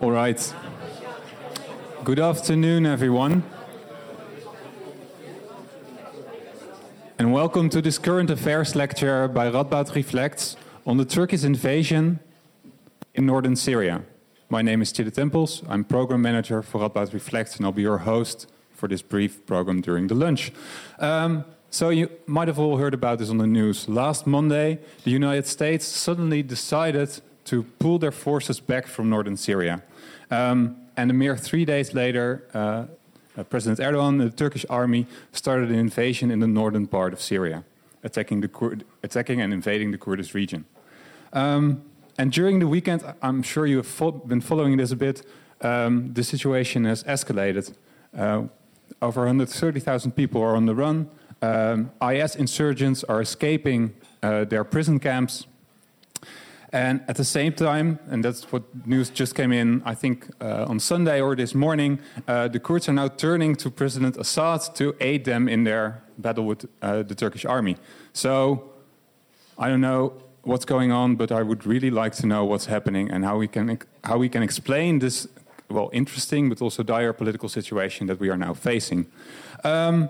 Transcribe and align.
All 0.00 0.10
right. 0.10 0.54
Good 2.04 2.18
afternoon, 2.18 2.86
everyone. 2.86 3.42
And 7.18 7.34
welcome 7.34 7.68
to 7.68 7.82
this 7.82 7.98
current 7.98 8.30
affairs 8.30 8.74
lecture 8.74 9.28
by 9.28 9.50
Radboud 9.50 9.94
Reflects 9.94 10.56
on 10.86 10.96
the 10.96 11.04
Turkish 11.04 11.44
invasion 11.44 12.18
in 13.14 13.26
northern 13.26 13.56
Syria. 13.56 14.02
My 14.48 14.62
name 14.62 14.80
is 14.80 14.90
Tide 14.90 15.12
Temples. 15.14 15.62
I'm 15.68 15.84
program 15.84 16.22
manager 16.22 16.62
for 16.62 16.80
Radboud 16.80 17.12
Reflects, 17.12 17.56
and 17.56 17.66
I'll 17.66 17.72
be 17.72 17.82
your 17.82 17.98
host 17.98 18.50
for 18.72 18.88
this 18.88 19.02
brief 19.02 19.44
program 19.44 19.82
during 19.82 20.06
the 20.06 20.14
lunch. 20.14 20.50
Um, 20.98 21.44
so 21.68 21.90
you 21.90 22.08
might 22.26 22.48
have 22.48 22.58
all 22.58 22.78
heard 22.78 22.94
about 22.94 23.18
this 23.18 23.28
on 23.28 23.36
the 23.36 23.46
news. 23.46 23.86
Last 23.86 24.26
Monday, 24.26 24.78
the 25.04 25.10
United 25.10 25.46
States 25.46 25.84
suddenly 25.84 26.42
decided 26.42 27.20
to 27.44 27.62
pull 27.78 27.98
their 27.98 28.12
forces 28.12 28.60
back 28.60 28.86
from 28.86 29.10
northern 29.10 29.36
Syria. 29.36 29.82
Um, 30.30 30.76
and 30.96 31.10
a 31.10 31.14
mere 31.14 31.36
three 31.36 31.64
days 31.64 31.94
later, 31.94 32.44
uh, 32.54 32.84
uh, 33.38 33.44
President 33.44 33.78
Erdogan, 33.80 34.20
and 34.20 34.20
the 34.20 34.30
Turkish 34.30 34.66
army, 34.68 35.06
started 35.32 35.70
an 35.70 35.78
invasion 35.78 36.30
in 36.30 36.40
the 36.40 36.46
northern 36.46 36.86
part 36.86 37.12
of 37.12 37.20
Syria, 37.20 37.64
attacking, 38.02 38.40
the 38.40 38.84
attacking 39.02 39.40
and 39.40 39.52
invading 39.52 39.92
the 39.92 39.98
Kurdish 39.98 40.34
region. 40.34 40.64
Um, 41.32 41.82
and 42.18 42.32
during 42.32 42.58
the 42.58 42.66
weekend, 42.66 43.02
I'm 43.22 43.42
sure 43.42 43.66
you 43.66 43.78
have 43.78 43.86
fo 43.86 44.10
been 44.10 44.40
following 44.40 44.76
this 44.76 44.92
a 44.92 44.96
bit, 44.96 45.24
um, 45.62 46.12
the 46.12 46.24
situation 46.24 46.84
has 46.84 47.02
escalated. 47.04 47.74
Uh, 48.16 48.44
over 49.00 49.20
130,000 49.20 50.12
people 50.12 50.42
are 50.42 50.56
on 50.56 50.66
the 50.66 50.74
run. 50.74 51.08
Um, 51.42 51.90
IS 52.02 52.36
insurgents 52.36 53.04
are 53.04 53.20
escaping 53.20 53.94
uh, 54.22 54.44
their 54.44 54.64
prison 54.64 54.98
camps. 54.98 55.46
And 56.72 57.00
at 57.08 57.16
the 57.16 57.24
same 57.24 57.52
time, 57.52 57.98
and 58.08 58.24
that's 58.24 58.52
what 58.52 58.62
news 58.86 59.10
just 59.10 59.34
came 59.34 59.52
in, 59.52 59.82
I 59.84 59.94
think 59.94 60.28
uh, 60.40 60.66
on 60.68 60.78
Sunday 60.78 61.20
or 61.20 61.34
this 61.34 61.52
morning, 61.54 61.98
uh, 62.28 62.46
the 62.46 62.60
Kurds 62.60 62.88
are 62.88 62.92
now 62.92 63.08
turning 63.08 63.56
to 63.56 63.70
President 63.70 64.16
Assad 64.16 64.60
to 64.76 64.94
aid 65.00 65.24
them 65.24 65.48
in 65.48 65.64
their 65.64 66.02
battle 66.16 66.44
with 66.44 66.66
uh, 66.80 67.02
the 67.02 67.14
Turkish 67.14 67.44
army. 67.44 67.76
So 68.12 68.70
I 69.58 69.68
don't 69.68 69.80
know 69.80 70.12
what's 70.42 70.64
going 70.64 70.92
on, 70.92 71.16
but 71.16 71.32
I 71.32 71.42
would 71.42 71.66
really 71.66 71.90
like 71.90 72.14
to 72.16 72.26
know 72.26 72.44
what's 72.44 72.66
happening 72.66 73.10
and 73.10 73.24
how 73.24 73.36
we 73.36 73.48
can 73.48 73.78
how 74.04 74.16
we 74.18 74.28
can 74.28 74.42
explain 74.42 75.00
this 75.00 75.28
well 75.68 75.90
interesting 75.92 76.48
but 76.48 76.62
also 76.62 76.82
dire 76.82 77.12
political 77.12 77.48
situation 77.48 78.06
that 78.06 78.20
we 78.20 78.30
are 78.30 78.38
now 78.38 78.54
facing. 78.54 79.06
Um, 79.64 80.08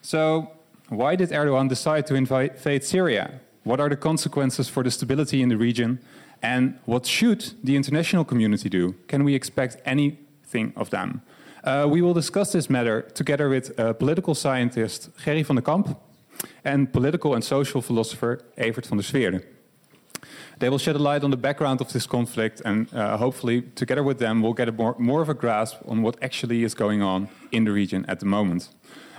so 0.00 0.50
why 0.88 1.16
did 1.16 1.30
Erdogan 1.30 1.68
decide 1.68 2.06
to 2.06 2.14
invade 2.14 2.82
Syria? 2.84 3.40
What 3.64 3.80
are 3.80 3.88
the 3.88 3.96
consequences 3.96 4.68
for 4.68 4.82
the 4.82 4.90
stability 4.90 5.40
in 5.40 5.48
the 5.48 5.56
region? 5.56 6.00
And 6.42 6.78
what 6.84 7.06
should 7.06 7.52
the 7.62 7.76
international 7.76 8.24
community 8.24 8.68
do? 8.68 8.94
Can 9.06 9.22
we 9.24 9.34
expect 9.34 9.76
anything 9.84 10.72
of 10.76 10.90
them? 10.90 11.22
Uh, 11.62 11.86
we 11.88 12.02
will 12.02 12.14
discuss 12.14 12.50
this 12.50 12.68
matter 12.68 13.02
together 13.14 13.48
with 13.48 13.78
uh, 13.78 13.92
political 13.92 14.34
scientist 14.34 15.10
Gerry 15.24 15.44
van 15.44 15.56
der 15.56 15.62
Kamp 15.62 15.96
and 16.64 16.92
political 16.92 17.34
and 17.34 17.44
social 17.44 17.80
philosopher 17.80 18.40
Evert 18.56 18.86
van 18.86 18.98
der 18.98 19.04
Zweerde. 19.04 19.44
They 20.58 20.68
will 20.68 20.78
shed 20.78 20.96
a 20.96 20.98
light 20.98 21.24
on 21.24 21.30
the 21.30 21.36
background 21.36 21.80
of 21.80 21.92
this 21.92 22.06
conflict, 22.06 22.62
and 22.64 22.92
uh, 22.94 23.16
hopefully, 23.16 23.62
together 23.74 24.02
with 24.02 24.18
them, 24.18 24.42
we'll 24.42 24.54
get 24.54 24.72
more, 24.76 24.94
more 24.98 25.22
of 25.22 25.28
a 25.28 25.34
grasp 25.34 25.76
on 25.88 26.02
what 26.02 26.16
actually 26.22 26.62
is 26.62 26.74
going 26.74 27.02
on 27.02 27.28
in 27.50 27.64
the 27.64 27.72
region 27.72 28.04
at 28.06 28.20
the 28.20 28.26
moment. 28.26 28.68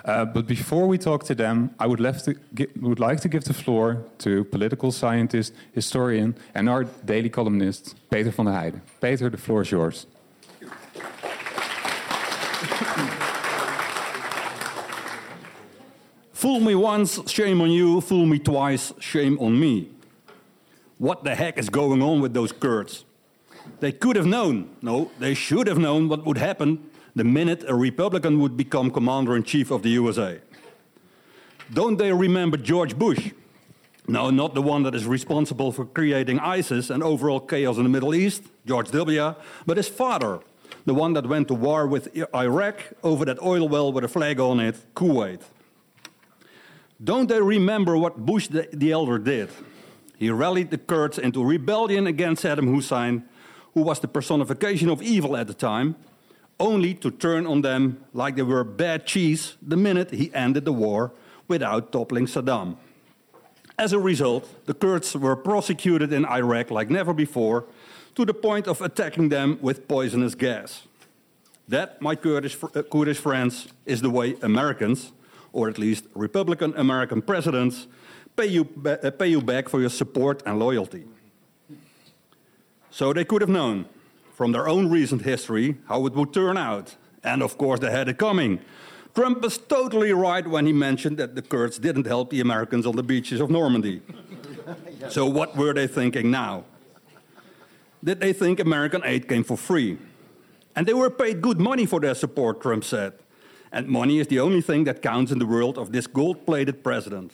Uh, 0.05 0.25
but 0.25 0.45
before 0.45 0.85
we 0.85 0.97
talk 0.97 1.23
to 1.23 1.35
them, 1.35 1.73
I 1.79 1.87
would, 1.87 1.99
to 1.99 2.35
would, 2.81 2.99
like 2.99 3.21
to 3.21 3.29
give 3.29 3.45
the 3.45 3.53
floor 3.53 4.03
to 4.17 4.43
political 4.45 4.91
scientist, 4.91 5.53
historian, 5.71 6.35
and 6.53 6.69
our 6.69 6.83
daily 7.05 7.29
columnist, 7.29 7.95
Peter 8.09 8.31
van 8.31 8.45
der 8.45 8.51
Heijden. 8.51 8.81
Peter, 8.99 9.29
the 9.29 9.37
floor 9.37 9.61
is 9.61 9.71
yours. 9.71 10.05
Fool 16.33 16.59
me 16.59 16.75
once, 16.75 17.31
shame 17.31 17.61
on 17.61 17.71
you. 17.71 18.01
Fool 18.01 18.25
me 18.25 18.39
twice, 18.39 18.91
shame 18.99 19.37
on 19.39 19.57
me. 19.57 19.87
What 20.97 21.23
the 21.23 21.33
heck 21.33 21.57
is 21.57 21.69
going 21.69 22.01
on 22.01 22.19
with 22.19 22.33
those 22.33 22.51
Kurds? 22.51 23.05
They 23.79 23.93
could 23.93 24.17
have 24.17 24.25
known, 24.25 24.75
no, 24.81 25.11
they 25.19 25.33
should 25.33 25.67
have 25.67 25.77
known 25.77 26.09
what 26.09 26.25
would 26.25 26.37
happen 26.37 26.79
the 27.15 27.23
minute 27.23 27.63
a 27.67 27.75
Republican 27.75 28.39
would 28.39 28.57
become 28.57 28.91
commander 28.91 29.35
in 29.35 29.43
chief 29.43 29.71
of 29.71 29.83
the 29.83 29.89
USA. 29.89 30.39
Don't 31.71 31.97
they 31.97 32.11
remember 32.11 32.57
George 32.57 32.97
Bush? 32.97 33.31
No, 34.07 34.29
not 34.29 34.53
the 34.53 34.61
one 34.61 34.83
that 34.83 34.95
is 34.95 35.05
responsible 35.05 35.71
for 35.71 35.85
creating 35.85 36.39
ISIS 36.39 36.89
and 36.89 37.01
overall 37.01 37.39
chaos 37.39 37.77
in 37.77 37.83
the 37.83 37.89
Middle 37.89 38.13
East, 38.13 38.43
George 38.65 38.91
W., 38.91 39.35
but 39.65 39.77
his 39.77 39.87
father, 39.87 40.41
the 40.85 40.93
one 40.93 41.13
that 41.13 41.25
went 41.25 41.47
to 41.47 41.53
war 41.53 41.87
with 41.87 42.09
Iraq 42.35 42.81
over 43.01 43.23
that 43.25 43.41
oil 43.41 43.69
well 43.69 43.93
with 43.93 44.03
a 44.03 44.09
flag 44.09 44.39
on 44.39 44.59
it, 44.59 44.75
Kuwait. 44.93 45.41
Don't 47.01 47.27
they 47.29 47.41
remember 47.41 47.97
what 47.97 48.25
Bush 48.25 48.47
the, 48.47 48.67
the 48.73 48.91
elder 48.91 49.17
did? 49.17 49.49
He 50.17 50.29
rallied 50.29 50.69
the 50.69 50.77
Kurds 50.77 51.17
into 51.17 51.43
rebellion 51.43 52.05
against 52.07 52.43
Saddam 52.43 52.67
Hussein, 52.67 53.23
who 53.73 53.81
was 53.81 53.99
the 53.99 54.07
personification 54.07 54.89
of 54.89 55.01
evil 55.01 55.35
at 55.35 55.47
the 55.47 55.53
time, 55.53 55.95
only 56.63 56.93
to 56.93 57.11
turn 57.11 57.45
on 57.45 57.61
them 57.61 58.03
like 58.13 58.35
they 58.37 58.41
were 58.41 58.63
bad 58.63 59.05
cheese 59.05 59.57
the 59.61 59.75
minute 59.75 60.11
he 60.11 60.33
ended 60.33 60.63
the 60.63 60.71
war 60.71 61.11
without 61.47 61.91
toppling 61.91 62.25
Saddam. 62.25 62.77
As 63.77 63.91
a 63.91 63.99
result, 63.99 64.47
the 64.65 64.73
Kurds 64.73 65.13
were 65.15 65.35
prosecuted 65.35 66.13
in 66.13 66.25
Iraq 66.25 66.71
like 66.71 66.89
never 66.89 67.13
before, 67.13 67.65
to 68.15 68.23
the 68.23 68.33
point 68.33 68.67
of 68.67 68.81
attacking 68.81 69.29
them 69.29 69.57
with 69.61 69.87
poisonous 69.87 70.35
gas. 70.35 70.87
That, 71.67 72.01
my 72.01 72.15
Kurdish, 72.15 72.57
uh, 72.63 72.83
Kurdish 72.83 73.17
friends, 73.17 73.67
is 73.85 74.01
the 74.01 74.09
way 74.09 74.35
Americans, 74.41 75.11
or 75.51 75.69
at 75.69 75.77
least 75.77 76.05
Republican 76.15 76.73
American 76.77 77.21
presidents, 77.21 77.87
pay 78.37 78.47
you, 78.47 78.67
uh, 78.85 79.11
pay 79.11 79.27
you 79.27 79.41
back 79.41 79.69
for 79.69 79.81
your 79.81 79.89
support 79.89 80.43
and 80.45 80.59
loyalty. 80.59 81.03
So 82.89 83.11
they 83.11 83.25
could 83.25 83.41
have 83.41 83.49
known 83.49 83.85
from 84.33 84.51
their 84.51 84.67
own 84.67 84.89
recent 84.89 85.21
history 85.21 85.77
how 85.87 86.05
it 86.05 86.13
would 86.13 86.33
turn 86.33 86.57
out. 86.57 86.95
And 87.23 87.41
of 87.41 87.57
course, 87.57 87.79
they 87.79 87.91
had 87.91 88.09
it 88.09 88.17
coming. 88.17 88.59
Trump 89.15 89.41
was 89.41 89.57
totally 89.57 90.11
right 90.11 90.45
when 90.45 90.65
he 90.65 90.73
mentioned 90.73 91.17
that 91.17 91.35
the 91.35 91.41
Kurds 91.41 91.77
didn't 91.77 92.07
help 92.07 92.31
the 92.31 92.41
Americans 92.41 92.85
on 92.85 92.95
the 92.95 93.03
beaches 93.03 93.39
of 93.39 93.49
Normandy. 93.49 94.01
So, 95.09 95.25
what 95.25 95.57
were 95.57 95.73
they 95.73 95.87
thinking 95.87 96.31
now? 96.31 96.63
Did 98.01 98.21
they 98.21 98.31
think 98.31 98.61
American 98.61 99.01
aid 99.03 99.27
came 99.27 99.43
for 99.43 99.57
free? 99.57 99.97
And 100.75 100.87
they 100.87 100.93
were 100.93 101.09
paid 101.09 101.41
good 101.41 101.59
money 101.59 101.85
for 101.85 101.99
their 101.99 102.15
support, 102.15 102.61
Trump 102.61 102.85
said. 102.85 103.13
And 103.71 103.87
money 103.87 104.19
is 104.19 104.27
the 104.27 104.39
only 104.39 104.61
thing 104.61 104.85
that 104.85 105.01
counts 105.01 105.31
in 105.31 105.39
the 105.39 105.45
world 105.45 105.77
of 105.77 105.91
this 105.91 106.07
gold 106.07 106.45
plated 106.45 106.83
president. 106.83 107.33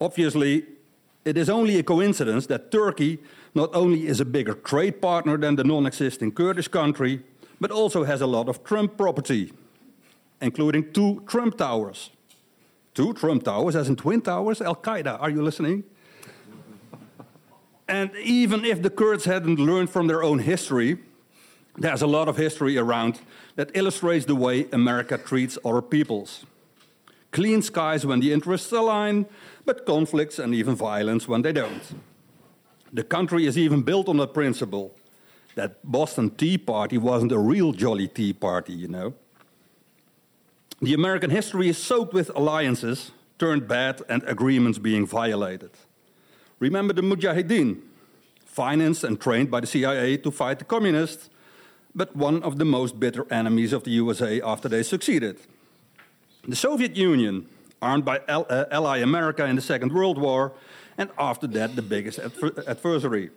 Obviously, 0.00 0.64
it 1.24 1.36
is 1.36 1.48
only 1.48 1.78
a 1.78 1.82
coincidence 1.82 2.46
that 2.46 2.70
Turkey 2.70 3.18
not 3.54 3.74
only 3.74 4.06
is 4.06 4.20
a 4.20 4.24
bigger 4.24 4.54
trade 4.54 5.00
partner 5.00 5.36
than 5.36 5.56
the 5.56 5.64
non 5.64 5.86
existing 5.86 6.32
Kurdish 6.32 6.68
country, 6.68 7.22
but 7.60 7.70
also 7.70 8.04
has 8.04 8.20
a 8.20 8.26
lot 8.26 8.48
of 8.48 8.64
Trump 8.64 8.96
property, 8.96 9.52
including 10.40 10.92
two 10.92 11.22
Trump 11.26 11.58
towers. 11.58 12.10
Two 12.94 13.12
Trump 13.14 13.44
towers, 13.44 13.76
as 13.76 13.88
in 13.88 13.96
Twin 13.96 14.20
Towers, 14.20 14.60
Al 14.60 14.76
Qaeda. 14.76 15.20
Are 15.20 15.30
you 15.30 15.42
listening? 15.42 15.84
and 17.88 18.14
even 18.16 18.64
if 18.64 18.82
the 18.82 18.90
Kurds 18.90 19.24
hadn't 19.24 19.58
learned 19.58 19.90
from 19.90 20.06
their 20.06 20.22
own 20.22 20.40
history, 20.40 20.98
there's 21.76 22.02
a 22.02 22.06
lot 22.06 22.28
of 22.28 22.36
history 22.36 22.76
around 22.76 23.20
that 23.56 23.70
illustrates 23.74 24.26
the 24.26 24.34
way 24.34 24.66
America 24.72 25.18
treats 25.18 25.56
other 25.64 25.82
peoples. 25.82 26.44
Clean 27.30 27.62
skies 27.62 28.04
when 28.04 28.20
the 28.20 28.32
interests 28.32 28.72
align, 28.72 29.26
but 29.64 29.86
conflicts 29.86 30.38
and 30.38 30.54
even 30.54 30.74
violence 30.74 31.28
when 31.28 31.42
they 31.42 31.52
don't. 31.52 31.82
The 32.92 33.04
country 33.04 33.46
is 33.46 33.56
even 33.56 33.82
built 33.82 34.08
on 34.08 34.16
the 34.16 34.26
principle 34.26 34.96
that 35.54 35.78
Boston 35.84 36.30
Tea 36.30 36.58
Party 36.58 36.98
wasn't 36.98 37.32
a 37.32 37.38
real 37.38 37.72
jolly 37.72 38.08
tea 38.08 38.32
party, 38.32 38.72
you 38.72 38.88
know. 38.88 39.14
The 40.80 40.94
American 40.94 41.30
history 41.30 41.68
is 41.68 41.78
soaked 41.78 42.14
with 42.14 42.30
alliances 42.34 43.12
turned 43.38 43.66
bad 43.66 44.02
and 44.08 44.22
agreements 44.24 44.78
being 44.78 45.06
violated. 45.06 45.70
Remember 46.58 46.92
the 46.92 47.02
Mujahideen, 47.02 47.80
financed 48.44 49.02
and 49.02 49.18
trained 49.18 49.50
by 49.50 49.60
the 49.60 49.66
CIA 49.66 50.18
to 50.18 50.30
fight 50.30 50.58
the 50.58 50.64
communists, 50.64 51.30
but 51.94 52.14
one 52.14 52.42
of 52.42 52.58
the 52.58 52.64
most 52.64 53.00
bitter 53.00 53.26
enemies 53.32 53.72
of 53.72 53.84
the 53.84 53.90
USA 53.92 54.40
after 54.42 54.68
they 54.68 54.82
succeeded. 54.82 55.40
The 56.46 56.56
Soviet 56.56 56.96
Union, 56.96 57.46
armed 57.80 58.04
by 58.04 58.18
uh, 58.28 58.66
ally 58.70 58.98
America 58.98 59.44
in 59.46 59.56
the 59.56 59.62
Second 59.62 59.92
World 59.92 60.18
War, 60.18 60.52
and 60.98 61.10
after 61.18 61.46
that, 61.48 61.76
the 61.76 61.82
biggest 61.82 62.18
adversary. 62.18 63.30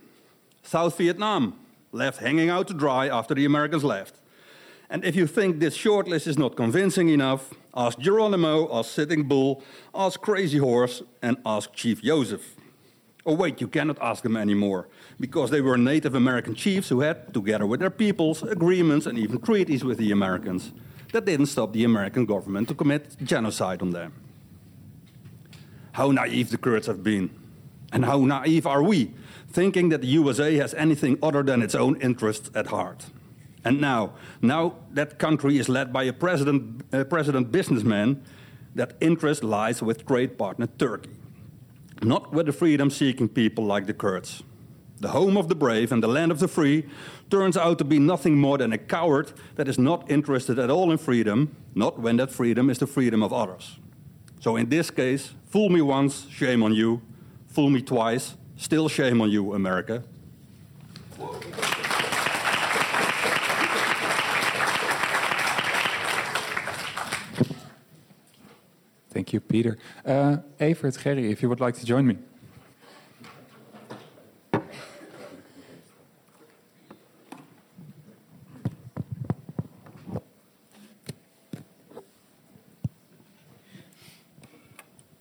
South 0.63 0.97
Vietnam, 0.97 1.59
left 1.91 2.19
hanging 2.19 2.49
out 2.49 2.67
to 2.67 2.73
dry 2.73 3.07
after 3.07 3.35
the 3.35 3.45
Americans 3.45 3.83
left. 3.83 4.15
And 4.89 5.05
if 5.05 5.15
you 5.15 5.27
think 5.27 5.59
this 5.59 5.75
short 5.75 6.07
list 6.07 6.27
is 6.27 6.37
not 6.37 6.55
convincing 6.55 7.09
enough, 7.09 7.53
ask 7.75 7.97
Geronimo, 7.99 8.67
ask 8.75 8.91
Sitting 8.91 9.23
Bull, 9.27 9.63
ask 9.93 10.19
Crazy 10.19 10.57
Horse, 10.57 11.03
and 11.21 11.37
ask 11.45 11.73
Chief 11.73 12.01
Joseph. 12.01 12.55
Oh, 13.25 13.35
wait, 13.35 13.61
you 13.61 13.67
cannot 13.67 13.97
ask 14.01 14.23
them 14.23 14.35
anymore, 14.35 14.89
because 15.19 15.49
they 15.49 15.61
were 15.61 15.77
Native 15.77 16.13
American 16.13 16.55
chiefs 16.55 16.89
who 16.89 16.99
had, 16.99 17.33
together 17.33 17.65
with 17.65 17.79
their 17.79 17.89
peoples, 17.89 18.43
agreements 18.43 19.05
and 19.05 19.17
even 19.17 19.39
treaties 19.39 19.83
with 19.83 19.97
the 19.97 20.11
Americans 20.11 20.73
that 21.13 21.25
didn't 21.25 21.45
stop 21.45 21.71
the 21.73 21.85
American 21.85 22.25
government 22.25 22.67
to 22.67 22.75
commit 22.75 23.15
genocide 23.23 23.81
on 23.81 23.91
them. 23.91 24.11
How 25.93 26.11
naive 26.11 26.49
the 26.49 26.57
Kurds 26.57 26.87
have 26.87 27.03
been. 27.03 27.29
And 27.93 28.03
how 28.03 28.25
naive 28.25 28.67
are 28.67 28.83
we, 28.83 29.13
thinking 29.47 29.87
that 29.89 30.01
the 30.01 30.07
USA 30.07 30.55
has 30.55 30.73
anything 30.73 31.17
other 31.23 31.43
than 31.43 31.61
its 31.61 31.75
own 31.75 31.95
interests 32.01 32.49
at 32.53 32.67
heart. 32.67 33.05
And 33.63 33.79
now, 33.79 34.13
now 34.41 34.73
that 34.91 35.19
country 35.19 35.57
is 35.57 35.69
led 35.69 35.93
by 35.93 36.03
a 36.03 36.11
president, 36.11 36.81
a 36.91 37.05
president 37.05 37.51
businessman, 37.51 38.21
that 38.75 38.95
interest 38.99 39.43
lies 39.43 39.81
with 39.81 40.05
trade 40.05 40.37
partner 40.37 40.67
Turkey, 40.77 41.11
not 42.01 42.33
with 42.33 42.47
the 42.47 42.51
freedom 42.51 42.89
seeking 42.89 43.29
people 43.29 43.63
like 43.63 43.85
the 43.85 43.93
Kurds. 43.93 44.43
The 44.99 45.09
home 45.09 45.37
of 45.37 45.49
the 45.49 45.55
brave 45.55 45.91
and 45.91 46.01
the 46.01 46.07
land 46.07 46.31
of 46.31 46.39
the 46.39 46.47
free 46.47 46.85
turns 47.29 47.57
out 47.57 47.77
to 47.79 47.83
be 47.83 47.99
nothing 47.99 48.37
more 48.37 48.57
than 48.57 48.73
a 48.73 48.77
coward 48.77 49.33
that 49.55 49.67
is 49.67 49.77
not 49.77 50.09
interested 50.09 50.57
at 50.57 50.69
all 50.69 50.91
in 50.91 50.97
freedom, 50.97 51.55
not 51.75 51.99
when 51.99 52.17
that 52.17 52.31
freedom 52.31 52.69
is 52.69 52.79
the 52.79 52.87
freedom 52.87 53.21
of 53.21 53.33
others. 53.33 53.77
So 54.39 54.55
in 54.55 54.69
this 54.69 54.89
case, 54.89 55.33
fool 55.49 55.69
me 55.69 55.81
once, 55.81 56.27
shame 56.29 56.63
on 56.63 56.73
you. 56.73 57.01
Fool 57.53 57.69
me 57.69 57.83
twice, 57.83 58.35
still 58.57 58.89
shame 58.89 59.21
on 59.21 59.29
you, 59.29 59.53
America. 59.53 60.03
Thank 69.11 69.33
you, 69.33 69.39
Peter. 69.39 69.77
Uh, 70.03 70.37
Evert, 70.59 70.97
Gerry, 70.97 71.31
if 71.31 71.43
you 71.43 71.49
would 71.49 71.59
like 71.59 71.75
to 71.75 71.85
join 71.85 72.07
me. 72.07 72.17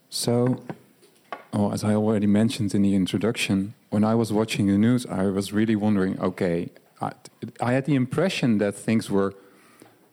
So, 0.09 0.63
as 1.71 1.83
I 1.83 1.93
already 1.93 2.27
mentioned 2.27 2.73
in 2.73 2.81
the 2.81 2.95
introduction, 2.95 3.73
when 3.89 4.03
I 4.03 4.15
was 4.15 4.33
watching 4.33 4.67
the 4.67 4.77
news, 4.77 5.05
I 5.05 5.25
was 5.25 5.53
really 5.53 5.75
wondering 5.75 6.19
okay, 6.19 6.69
I, 7.01 7.11
I 7.61 7.73
had 7.73 7.85
the 7.85 7.95
impression 7.95 8.57
that 8.57 8.75
things 8.75 9.09
were 9.09 9.33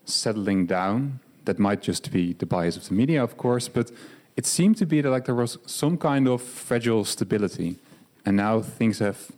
settling 0.05 0.65
down 0.65 1.19
that 1.45 1.57
might 1.59 1.81
just 1.81 2.11
be 2.11 2.33
the 2.33 2.45
bias 2.45 2.77
of 2.77 2.87
the 2.87 2.93
media, 2.93 3.23
of 3.23 3.37
course, 3.37 3.67
but 3.67 3.91
it 4.37 4.45
seemed 4.45 4.77
to 4.77 4.85
be 4.85 5.01
that 5.01 5.09
like 5.09 5.25
there 5.25 5.35
was 5.35 5.57
some 5.65 5.97
kind 5.97 6.27
of 6.27 6.41
fragile 6.41 7.03
stability, 7.05 7.77
and 8.25 8.37
now 8.37 8.61
things 8.61 8.99
have 8.99 9.31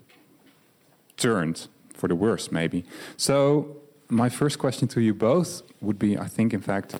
turned 1.17 1.67
for 1.93 2.07
the 2.07 2.15
worse, 2.15 2.51
maybe. 2.51 2.83
So 3.17 3.77
my 4.09 4.29
first 4.29 4.59
question 4.59 4.87
to 4.89 5.01
you 5.01 5.13
both 5.13 5.61
would 5.81 5.97
be, 5.97 6.17
I 6.17 6.27
think, 6.27 6.53
in 6.53 6.61
fact, 6.61 6.99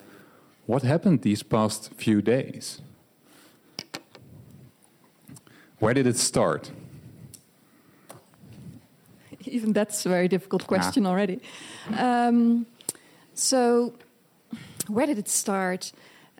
what 0.66 0.82
happened 0.82 1.22
these 1.22 1.42
past 1.42 1.92
few 1.94 2.22
days? 2.22 2.80
Where 5.84 5.92
did 5.92 6.06
it 6.06 6.16
start? 6.16 6.70
Even 9.44 9.74
that's 9.74 10.06
a 10.06 10.08
very 10.08 10.28
difficult 10.28 10.66
question 10.66 11.04
already. 11.04 11.40
Um, 11.98 12.64
so 13.34 13.92
where 14.88 15.06
did 15.06 15.18
it 15.18 15.28
start? 15.28 15.92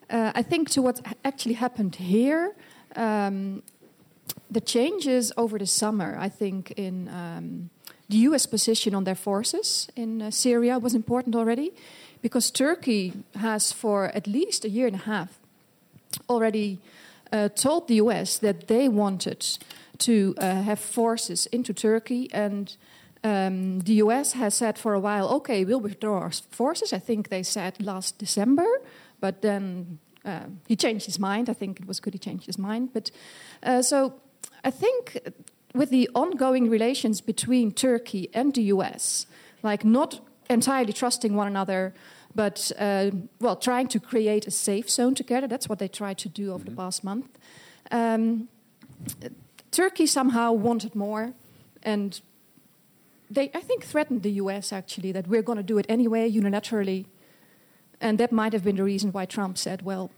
Uh, 0.08 0.32
I 0.35 0.43
think 0.43 0.70
to 0.70 0.81
what 0.81 1.02
actually 1.26 1.56
happened 1.56 1.96
here, 1.96 2.55
um, 2.96 3.62
the 4.50 4.62
changes 4.62 5.31
over 5.37 5.58
the 5.58 5.67
summer, 5.67 6.17
I 6.19 6.31
think, 6.31 6.70
in 6.79 7.11
um, 7.11 7.69
the 8.08 8.17
US 8.29 8.46
position 8.46 8.94
on 8.94 9.05
their 9.05 9.14
forces 9.14 9.91
in 9.94 10.23
uh, 10.23 10.31
Syria 10.31 10.79
was 10.79 10.94
important 10.94 11.37
already 11.37 11.70
because 12.23 12.50
Turkey 12.50 13.12
has, 13.35 13.73
for 13.73 14.06
at 14.06 14.26
least 14.26 14.64
a 14.64 14.70
year 14.70 14.87
and 14.87 14.96
a 14.96 15.05
half, 15.05 15.38
already 16.31 16.79
uh, 17.34 17.48
told 17.48 17.88
the 17.88 17.96
US 17.96 18.38
that 18.38 18.69
they 18.69 18.88
wanted 18.88 19.58
to 19.98 20.34
uh, 20.38 20.62
have 20.62 20.78
forces 20.78 21.46
into 21.46 21.75
Turkey 21.75 22.28
and 22.32 22.76
um, 23.25 23.81
the 23.81 23.94
US 23.94 24.32
has 24.32 24.54
said 24.54 24.78
for 24.78 24.94
a 24.94 25.00
while, 25.00 25.28
okay, 25.28 25.64
we'll 25.64 25.81
withdraw 25.81 26.20
our 26.20 26.31
forces. 26.50 26.92
I 26.92 26.98
think 26.98 27.28
they 27.28 27.42
said 27.42 27.82
last 27.82 28.19
December, 28.19 28.66
but 29.19 29.40
then 29.40 29.98
uh, 30.25 30.46
he 30.69 30.76
changed 30.76 31.06
his 31.06 31.19
mind. 31.19 31.48
I 31.48 31.54
think 31.54 31.81
it 31.81 31.86
was 31.86 32.00
good 32.00 32.12
he 32.12 32.19
changed 32.19 32.46
his 32.46 32.58
mind. 32.58 32.90
But 32.92 33.10
uh, 33.62 33.82
so 33.82 34.14
I 34.62 34.70
think 34.70 35.19
with 35.75 35.90
the 35.90 36.08
ongoing 36.14 36.69
relations 36.69 37.22
between 37.22 37.72
Turkey 37.72 38.28
and 38.34 38.54
the 38.54 38.62
US, 38.75 39.26
like 39.62 39.84
not 39.84 40.20
entirely 40.50 40.92
trusting 40.92 41.34
one 41.34 41.46
another, 41.46 41.94
but 42.34 42.72
uh, 42.78 43.10
well, 43.40 43.56
trying 43.56 43.88
to 43.88 44.00
create 44.00 44.46
a 44.46 44.50
safe 44.50 44.90
zone 44.90 45.14
together. 45.14 45.46
That's 45.46 45.69
what 45.69 45.78
they 45.78 45.88
tried 45.88 46.19
to 46.19 46.28
do 46.28 46.52
over 46.52 46.58
mm 46.58 46.60
-hmm. 46.60 46.64
the 46.64 46.70
mm-hmm. 46.70 46.76
past 46.76 47.02
month. 47.02 47.26
Um, 47.90 48.48
Turkey 49.70 50.06
somehow 50.06 50.62
wanted 50.62 50.94
more, 50.94 51.32
and 51.82 52.22
they, 53.34 53.50
I 53.54 53.60
think, 53.66 53.84
threatened 53.84 54.22
the 54.22 54.40
US 54.40 54.72
actually 54.72 55.12
that 55.12 55.26
we're 55.26 55.42
going 55.42 55.58
to 55.58 55.75
do 55.75 55.78
it 55.78 55.86
anyway, 55.88 56.31
unilaterally. 56.31 57.06
And 58.00 58.19
that 58.19 58.31
might 58.31 58.52
have 58.52 58.62
been 58.62 58.76
the 58.76 58.84
reason 58.84 59.10
why 59.12 59.26
Trump 59.26 59.56
said, 59.56 59.82
well, 59.82 60.10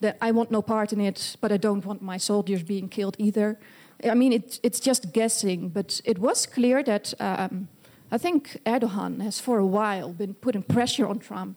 that 0.00 0.16
I 0.20 0.32
want 0.32 0.50
no 0.50 0.62
part 0.62 0.92
in 0.92 1.00
it, 1.00 1.36
but 1.40 1.50
I 1.50 1.56
don't 1.56 1.84
want 1.84 2.02
my 2.02 2.18
soldiers 2.18 2.62
being 2.62 2.88
killed 2.88 3.16
either. 3.18 3.58
I 4.04 4.14
mean, 4.14 4.32
it, 4.32 4.60
it's 4.62 4.80
just 4.80 5.12
guessing, 5.12 5.68
but 5.68 6.00
it 6.04 6.18
was 6.18 6.46
clear 6.46 6.82
that 6.82 7.14
um, 7.20 7.68
I 8.12 8.18
think 8.18 8.60
Erdogan 8.66 9.22
has 9.22 9.40
for 9.40 9.58
a 9.58 9.66
while 9.66 10.12
been 10.12 10.34
putting 10.34 10.62
pressure 10.62 11.06
on 11.06 11.18
Trump 11.18 11.56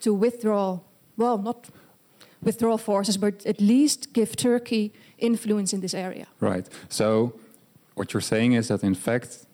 to 0.00 0.14
withdraw, 0.14 0.80
well, 1.18 1.36
not 1.36 1.68
withdraw 2.42 2.78
forces, 2.78 3.18
but 3.18 3.44
at 3.44 3.60
least 3.60 4.14
give 4.14 4.34
Turkey 4.34 4.92
influence 5.18 5.74
in 5.74 5.80
this 5.80 5.92
area. 5.94 6.26
Right. 6.40 6.66
So, 6.88 7.34
what 7.94 8.14
you're 8.14 8.22
saying 8.22 8.54
is 8.54 8.68
that, 8.68 8.82
in 8.82 8.94
fact, 8.94 9.46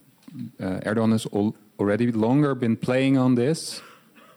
uh, 0.60 0.80
Erdogan 0.86 1.12
has 1.12 1.26
al 1.32 1.54
already 1.78 2.12
longer 2.12 2.54
been 2.54 2.76
playing 2.76 3.18
on 3.18 3.34
this, 3.34 3.82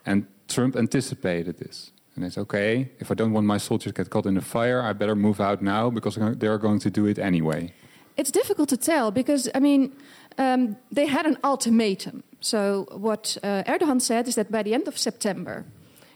and 0.06 0.26
Trump 0.48 0.76
anticipated 0.76 1.58
this. 1.58 1.92
And 2.16 2.26
it's 2.26 2.38
okay, 2.38 2.90
if 3.00 3.12
I 3.12 3.14
don't 3.14 3.32
want 3.32 3.46
my 3.46 3.60
soldiers 3.60 3.94
to 3.94 4.04
get 4.04 4.10
caught 4.10 4.26
in 4.26 4.34
the 4.34 4.42
fire, 4.42 4.82
I 4.82 4.94
better 4.94 5.16
move 5.16 5.40
out 5.40 5.62
now 5.62 5.90
because 5.92 6.18
they're 6.40 6.58
going 6.58 6.80
to 6.80 6.90
do 6.90 7.06
it 7.06 7.20
anyway. 7.20 7.72
It's 8.18 8.32
difficult 8.32 8.68
to 8.70 8.78
tell 8.78 9.12
because, 9.12 9.48
I 9.56 9.60
mean, 9.60 9.94
um, 10.40 10.78
they 10.92 11.06
had 11.06 11.26
an 11.26 11.38
ultimatum. 11.44 12.24
So, 12.40 12.88
what 12.92 13.38
uh, 13.44 13.64
Erdogan 13.68 14.02
said 14.02 14.28
is 14.28 14.36
that 14.36 14.50
by 14.50 14.64
the 14.64 14.74
end 14.74 14.88
of 14.88 14.98
September, 14.98 15.66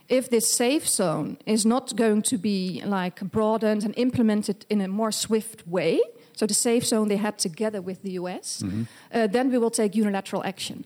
if 0.08 0.28
this 0.28 0.50
safe 0.50 0.88
zone 0.88 1.36
is 1.46 1.64
not 1.64 1.96
going 1.96 2.22
to 2.22 2.38
be 2.38 2.82
like 2.84 3.20
broadened 3.20 3.84
and 3.84 3.94
implemented 3.96 4.66
in 4.68 4.80
a 4.80 4.88
more 4.88 5.12
swift 5.12 5.66
way, 5.66 6.00
so 6.32 6.46
the 6.46 6.54
safe 6.54 6.84
zone 6.84 7.08
they 7.08 7.16
had 7.16 7.38
together 7.38 7.80
with 7.80 8.02
the 8.02 8.12
US, 8.12 8.62
mm-hmm. 8.62 8.82
uh, 9.12 9.26
then 9.26 9.50
we 9.50 9.58
will 9.58 9.70
take 9.70 9.94
unilateral 9.94 10.42
action. 10.44 10.84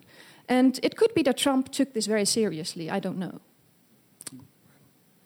And 0.48 0.78
it 0.82 0.96
could 0.96 1.14
be 1.14 1.22
that 1.22 1.36
Trump 1.36 1.70
took 1.70 1.92
this 1.94 2.06
very 2.06 2.24
seriously. 2.24 2.90
I 2.90 3.00
don't 3.00 3.18
know. 3.18 3.40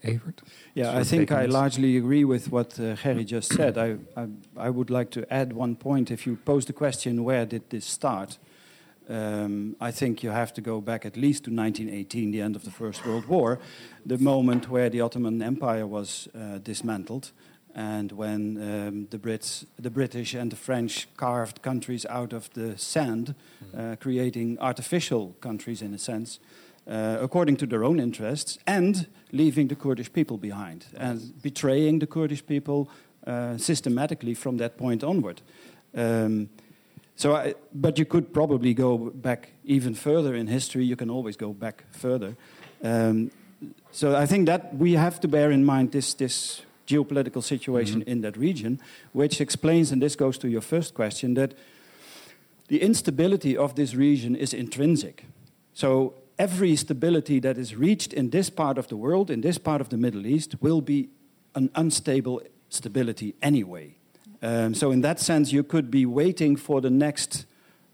Evert? 0.03 0.43
Yeah, 0.75 0.97
I 0.97 1.05
think 1.05 1.31
I 1.31 1.47
largely 1.47 1.97
agree 1.97 2.25
with 2.25 2.51
what 2.51 2.79
uh, 2.79 2.95
Gerry 2.97 3.25
just 3.25 3.53
said. 3.53 3.79
I, 3.79 3.97
I, 4.17 4.27
I, 4.57 4.71
would 4.71 4.91
like 4.91 5.11
to 5.11 5.33
add 5.33 5.53
one 5.53 5.77
point. 5.77 6.11
If 6.11 6.27
you 6.27 6.37
pose 6.37 6.67
the 6.67 6.73
question, 6.73 7.25
where 7.25 7.47
did 7.47 7.71
this 7.71 7.85
start? 7.85 8.39
Um, 9.09 9.77
I 9.81 9.91
think 9.91 10.23
you 10.23 10.31
have 10.31 10.53
to 10.55 10.61
go 10.61 10.81
back 10.81 11.05
at 11.05 11.17
least 11.17 11.45
to 11.45 11.51
1918, 11.51 12.31
the 12.31 12.41
end 12.41 12.57
of 12.57 12.65
the 12.65 12.71
First 12.71 13.05
World 13.05 13.27
War, 13.27 13.59
the 14.07 14.19
moment 14.19 14.69
where 14.69 14.89
the 14.89 15.01
Ottoman 15.01 15.43
Empire 15.43 15.87
was 15.87 16.29
uh, 16.35 16.59
dismantled 16.59 17.33
and 17.75 18.13
when 18.13 18.57
um, 18.59 19.07
the 19.11 19.19
Brits, 19.19 19.65
the 19.79 19.91
British 19.91 20.35
and 20.35 20.53
the 20.53 20.57
French 20.57 21.09
carved 21.17 21.63
countries 21.63 22.05
out 22.07 22.33
of 22.33 22.51
the 22.53 22.77
sand, 22.77 23.35
mm-hmm. 23.65 23.93
uh, 23.93 23.97
creating 23.97 24.59
artificial 24.61 25.35
countries 25.41 25.81
in 25.83 25.95
a 25.95 25.99
sense, 25.99 26.39
uh, 26.87 27.19
according 27.21 27.57
to 27.59 27.67
their 27.67 27.85
own 27.85 28.01
interests, 28.01 28.59
and 28.67 29.07
leaving 29.33 29.69
the 29.69 29.77
Kurdish 29.77 30.13
people 30.13 30.37
behind 30.37 30.87
and 30.97 31.43
betraying 31.43 32.01
the 32.01 32.07
Kurdish 32.07 32.45
people 32.45 32.89
uh, 33.27 33.57
systematically 33.57 34.35
from 34.35 34.59
that 34.59 34.77
point 34.77 35.05
onward. 35.05 35.43
Um, 35.95 36.49
so, 37.17 37.35
I, 37.37 37.55
but 37.73 37.99
you 37.99 38.05
could 38.05 38.33
probably 38.33 38.75
go 38.75 38.99
back 38.99 39.53
even 39.65 39.95
further 39.95 40.35
in 40.35 40.47
history. 40.47 40.85
You 40.85 40.97
can 40.97 41.11
always 41.11 41.37
go 41.37 41.53
back 41.53 41.85
further. 41.93 42.37
Um, 42.83 43.31
so 43.91 44.17
I 44.17 44.27
think 44.27 44.47
that 44.47 44.75
we 44.75 44.95
have 44.95 45.21
to 45.21 45.29
bear 45.29 45.51
in 45.51 45.65
mind 45.65 45.93
this 45.93 46.15
this 46.15 46.63
geopolitical 46.87 47.43
situation 47.43 48.01
mm 48.01 48.05
-hmm. 48.05 48.13
in 48.13 48.21
that 48.23 48.37
region, 48.37 48.81
which 49.13 49.41
explains, 49.41 49.93
and 49.93 50.01
this 50.01 50.17
goes 50.17 50.39
to 50.39 50.49
your 50.49 50.63
first 50.63 50.95
question, 50.95 51.35
that 51.35 51.55
the 52.67 52.79
instability 52.79 53.59
of 53.59 53.73
this 53.73 53.95
region 53.95 54.37
is 54.37 54.53
intrinsic. 54.53 55.25
So 55.73 56.15
every 56.39 56.77
stability 56.77 57.41
that 57.41 57.59
is 57.59 57.75
reached 57.75 58.13
in 58.13 58.31
this 58.31 58.51
part 58.51 58.79
of 58.79 58.89
the 58.89 58.97
world, 58.97 59.31
in 59.31 59.41
this 59.41 59.59
part 59.59 59.81
of 59.81 59.89
the 59.89 59.97
Middle 59.97 60.27
East, 60.27 60.57
will 60.61 60.81
be 60.81 61.09
an 61.55 61.71
unstable 61.75 62.43
stability 62.69 63.35
anyway. 63.43 63.95
Um, 64.43 64.75
so 64.75 64.91
in 64.91 65.03
that 65.03 65.21
sense, 65.21 65.53
you 65.53 65.63
could 65.63 65.91
be 65.91 66.05
waiting 66.05 66.57
for 66.57 66.81
the 66.81 66.91
next, 66.91 67.47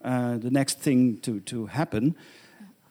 uh, 0.02 0.38
the 0.38 0.50
next 0.50 0.80
thing 0.80 1.18
to, 1.18 1.40
to 1.40 1.66
happen. 1.66 2.16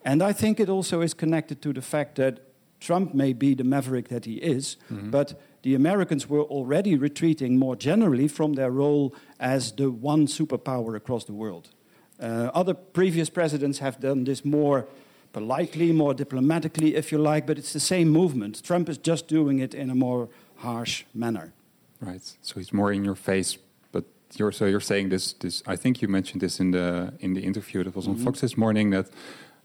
And 0.06 0.22
I 0.22 0.34
think 0.34 0.60
it 0.60 0.70
also 0.70 1.02
is 1.02 1.14
connected 1.14 1.62
to 1.64 1.74
the 1.74 1.82
fact 1.82 2.16
that 2.16 2.40
Trump 2.80 3.14
may 3.14 3.34
be 3.34 3.56
the 3.56 3.64
maverick 3.64 4.10
that 4.10 4.26
he 4.26 4.36
is, 4.36 4.78
mm-hmm. 4.92 5.10
but 5.10 5.42
the 5.64 5.74
Americans 5.74 6.30
were 6.30 6.44
already 6.44 6.96
retreating 6.96 7.58
more 7.58 7.76
generally 7.76 8.28
from 8.28 8.54
their 8.54 8.70
role 8.70 9.14
as 9.40 9.72
the 9.72 9.90
one 9.90 10.28
superpower 10.28 10.96
across 10.96 11.26
the 11.26 11.34
world. 11.34 11.70
Uh, 12.22 12.52
other 12.54 12.74
previous 12.74 13.30
presidents 13.30 13.80
have 13.80 14.00
done 14.00 14.24
this 14.24 14.46
more 14.46 14.88
politely, 15.38 15.92
more 15.92 16.16
diplomatically, 16.16 16.96
if 16.96 17.12
you 17.12 17.20
like, 17.34 17.46
but 17.46 17.58
it's 17.58 17.74
the 17.74 17.80
same 17.80 18.10
movement. 18.10 18.64
Trump 18.64 18.90
is 18.90 18.98
just 18.98 19.28
doing 19.28 19.60
it 19.60 19.74
in 19.74 19.90
a 19.90 19.96
more 19.96 20.30
harsh 20.56 21.06
manner. 21.14 21.54
Right. 22.02 22.38
So 22.42 22.56
he's 22.60 22.74
more 22.74 22.92
in 22.92 23.04
your 23.06 23.16
face. 23.16 23.58
But 23.92 24.06
you're 24.36 24.52
so 24.52 24.66
you're 24.66 24.88
saying 24.94 25.10
this. 25.10 25.34
This 25.34 25.64
I 25.74 25.76
think 25.78 26.02
you 26.02 26.08
mentioned 26.08 26.42
this 26.42 26.60
in 26.60 26.72
the 26.72 27.14
in 27.20 27.34
the 27.34 27.42
interview 27.42 27.84
that 27.84 27.96
was 27.96 28.08
on 28.08 28.14
mm 28.14 28.20
-hmm. 28.20 28.26
Fox 28.26 28.40
this 28.40 28.56
morning 28.56 28.92
that 28.92 29.08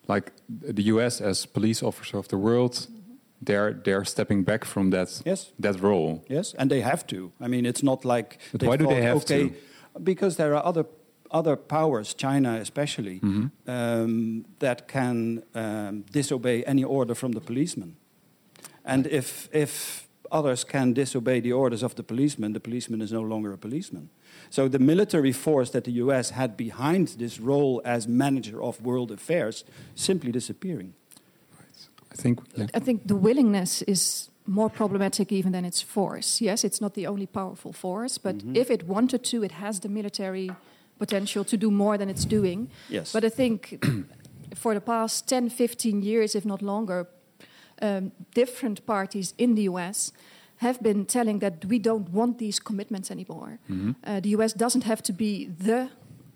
like 0.08 0.32
the 0.76 0.84
U.S. 0.92 1.20
as 1.20 1.46
police 1.46 1.86
officer 1.86 2.18
of 2.18 2.26
the 2.26 2.36
world 2.36 2.88
they're 3.46 3.72
they're 3.84 4.04
stepping 4.04 4.44
back 4.44 4.64
from 4.64 4.90
that 4.90 5.22
yes. 5.24 5.52
that 5.62 5.80
role. 5.80 6.22
Yes, 6.28 6.54
and 6.54 6.70
they 6.70 6.82
have 6.82 7.02
to. 7.06 7.16
I 7.40 7.48
mean, 7.48 7.66
it's 7.66 7.82
not 7.82 8.04
like. 8.04 8.38
But 8.52 8.62
why 8.62 8.76
do 8.76 8.86
they 8.86 9.02
have 9.02 9.16
okay, 9.16 9.48
to? 9.48 9.54
Because 10.02 10.36
there 10.36 10.54
are 10.54 10.68
other 10.68 10.84
other 11.32 11.56
powers, 11.56 12.14
China 12.14 12.58
especially, 12.60 13.18
mm 13.22 13.32
-hmm. 13.32 14.02
um, 14.02 14.44
that 14.58 14.86
can 14.86 15.42
um, 15.54 16.04
disobey 16.10 16.62
any 16.66 16.84
order 16.84 17.14
from 17.14 17.32
the 17.32 17.40
policeman. 17.40 17.96
And 18.84 19.06
if 19.06 19.48
if 19.52 20.02
others 20.32 20.64
can 20.64 20.92
disobey 20.92 21.40
the 21.40 21.52
orders 21.52 21.82
of 21.82 21.94
the 21.94 22.02
policeman, 22.02 22.52
the 22.52 22.60
policeman 22.60 23.00
is 23.00 23.10
no 23.10 23.22
longer 23.22 23.52
a 23.52 23.56
policeman. 23.56 24.08
So 24.50 24.68
the 24.68 24.78
military 24.78 25.32
force 25.32 25.70
that 25.70 25.84
the 25.84 25.92
US 26.02 26.30
had 26.30 26.56
behind 26.56 27.08
this 27.18 27.38
role 27.38 27.80
as 27.84 28.06
manager 28.06 28.62
of 28.62 28.80
world 28.80 29.10
affairs 29.10 29.64
simply 29.94 30.30
disappearing. 30.30 30.94
I 32.12 32.16
think 32.16 32.40
yeah. 32.54 32.66
I 32.74 32.80
think 32.80 33.06
the 33.06 33.16
willingness 33.16 33.82
is 33.82 34.30
more 34.44 34.70
problematic 34.70 35.30
even 35.30 35.52
than 35.52 35.64
its 35.64 35.82
force. 35.82 36.44
Yes, 36.44 36.64
it's 36.64 36.80
not 36.80 36.94
the 36.94 37.06
only 37.06 37.26
powerful 37.26 37.72
force, 37.72 38.20
but 38.20 38.34
mm 38.34 38.40
-hmm. 38.40 38.56
if 38.56 38.70
it 38.70 38.82
wanted 38.86 39.30
to, 39.30 39.42
it 39.42 39.52
has 39.52 39.78
the 39.78 39.88
military 39.88 40.50
potential 41.06 41.44
to 41.44 41.56
do 41.56 41.70
more 41.70 41.98
than 41.98 42.08
it's 42.08 42.26
doing. 42.28 42.68
Yes. 42.88 43.12
But 43.12 43.24
I 43.24 43.30
think 43.30 43.84
for 44.54 44.74
the 44.74 44.80
past 44.80 45.28
10, 45.28 45.50
15 45.50 46.02
years, 46.02 46.34
if 46.34 46.44
not 46.44 46.62
longer, 46.62 47.06
um, 47.80 48.12
different 48.34 48.86
parties 48.86 49.34
in 49.36 49.54
the 49.54 49.62
US 49.62 50.12
have 50.56 50.78
been 50.82 51.04
telling 51.06 51.40
that 51.40 51.64
we 51.64 51.78
don't 51.78 52.08
want 52.10 52.38
these 52.38 52.60
commitments 52.60 53.10
anymore. 53.10 53.58
Mm-hmm. 53.68 53.92
Uh, 54.04 54.20
the 54.20 54.28
US 54.36 54.52
doesn't 54.52 54.84
have 54.84 55.02
to 55.02 55.12
be 55.12 55.46
the 55.46 55.88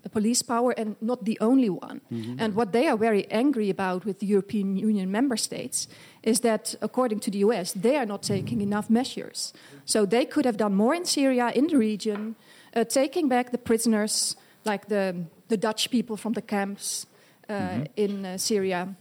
police 0.09 0.41
power 0.41 0.71
and 0.77 0.95
not 1.01 1.25
the 1.25 1.37
only 1.39 1.69
one. 1.69 2.01
Mm-hmm. 2.11 2.39
And 2.39 2.55
what 2.55 2.71
they 2.71 2.87
are 2.87 2.97
very 2.97 3.23
angry 3.31 3.69
about 3.69 4.05
with 4.05 4.17
the 4.19 4.25
European 4.25 4.77
Union 4.89 5.11
member 5.11 5.37
states 5.37 5.87
is 6.23 6.39
that, 6.39 6.75
according 6.81 7.19
to 7.21 7.31
the 7.31 7.39
US, 7.39 7.73
they 7.73 7.95
are 7.97 8.05
not 8.05 8.23
taking 8.23 8.61
enough 8.61 8.89
measures. 8.89 9.53
So 9.85 10.05
they 10.05 10.25
could 10.25 10.45
have 10.45 10.57
done 10.57 10.75
more 10.75 10.95
in 10.95 11.05
Syria, 11.05 11.51
in 11.55 11.67
the 11.67 11.77
region, 11.77 12.35
uh, 12.75 12.83
taking 12.83 13.29
back 13.29 13.51
the 13.51 13.57
prisoners, 13.57 14.35
like 14.67 14.87
the, 14.87 15.15
the 15.47 15.57
Dutch 15.57 15.89
people 15.89 16.17
from 16.17 16.33
the 16.33 16.41
camps 16.41 17.07
uh, 17.49 17.53
mm-hmm. 17.53 17.83
in 17.95 18.25
uh, 18.25 18.37
Syria 18.37 18.95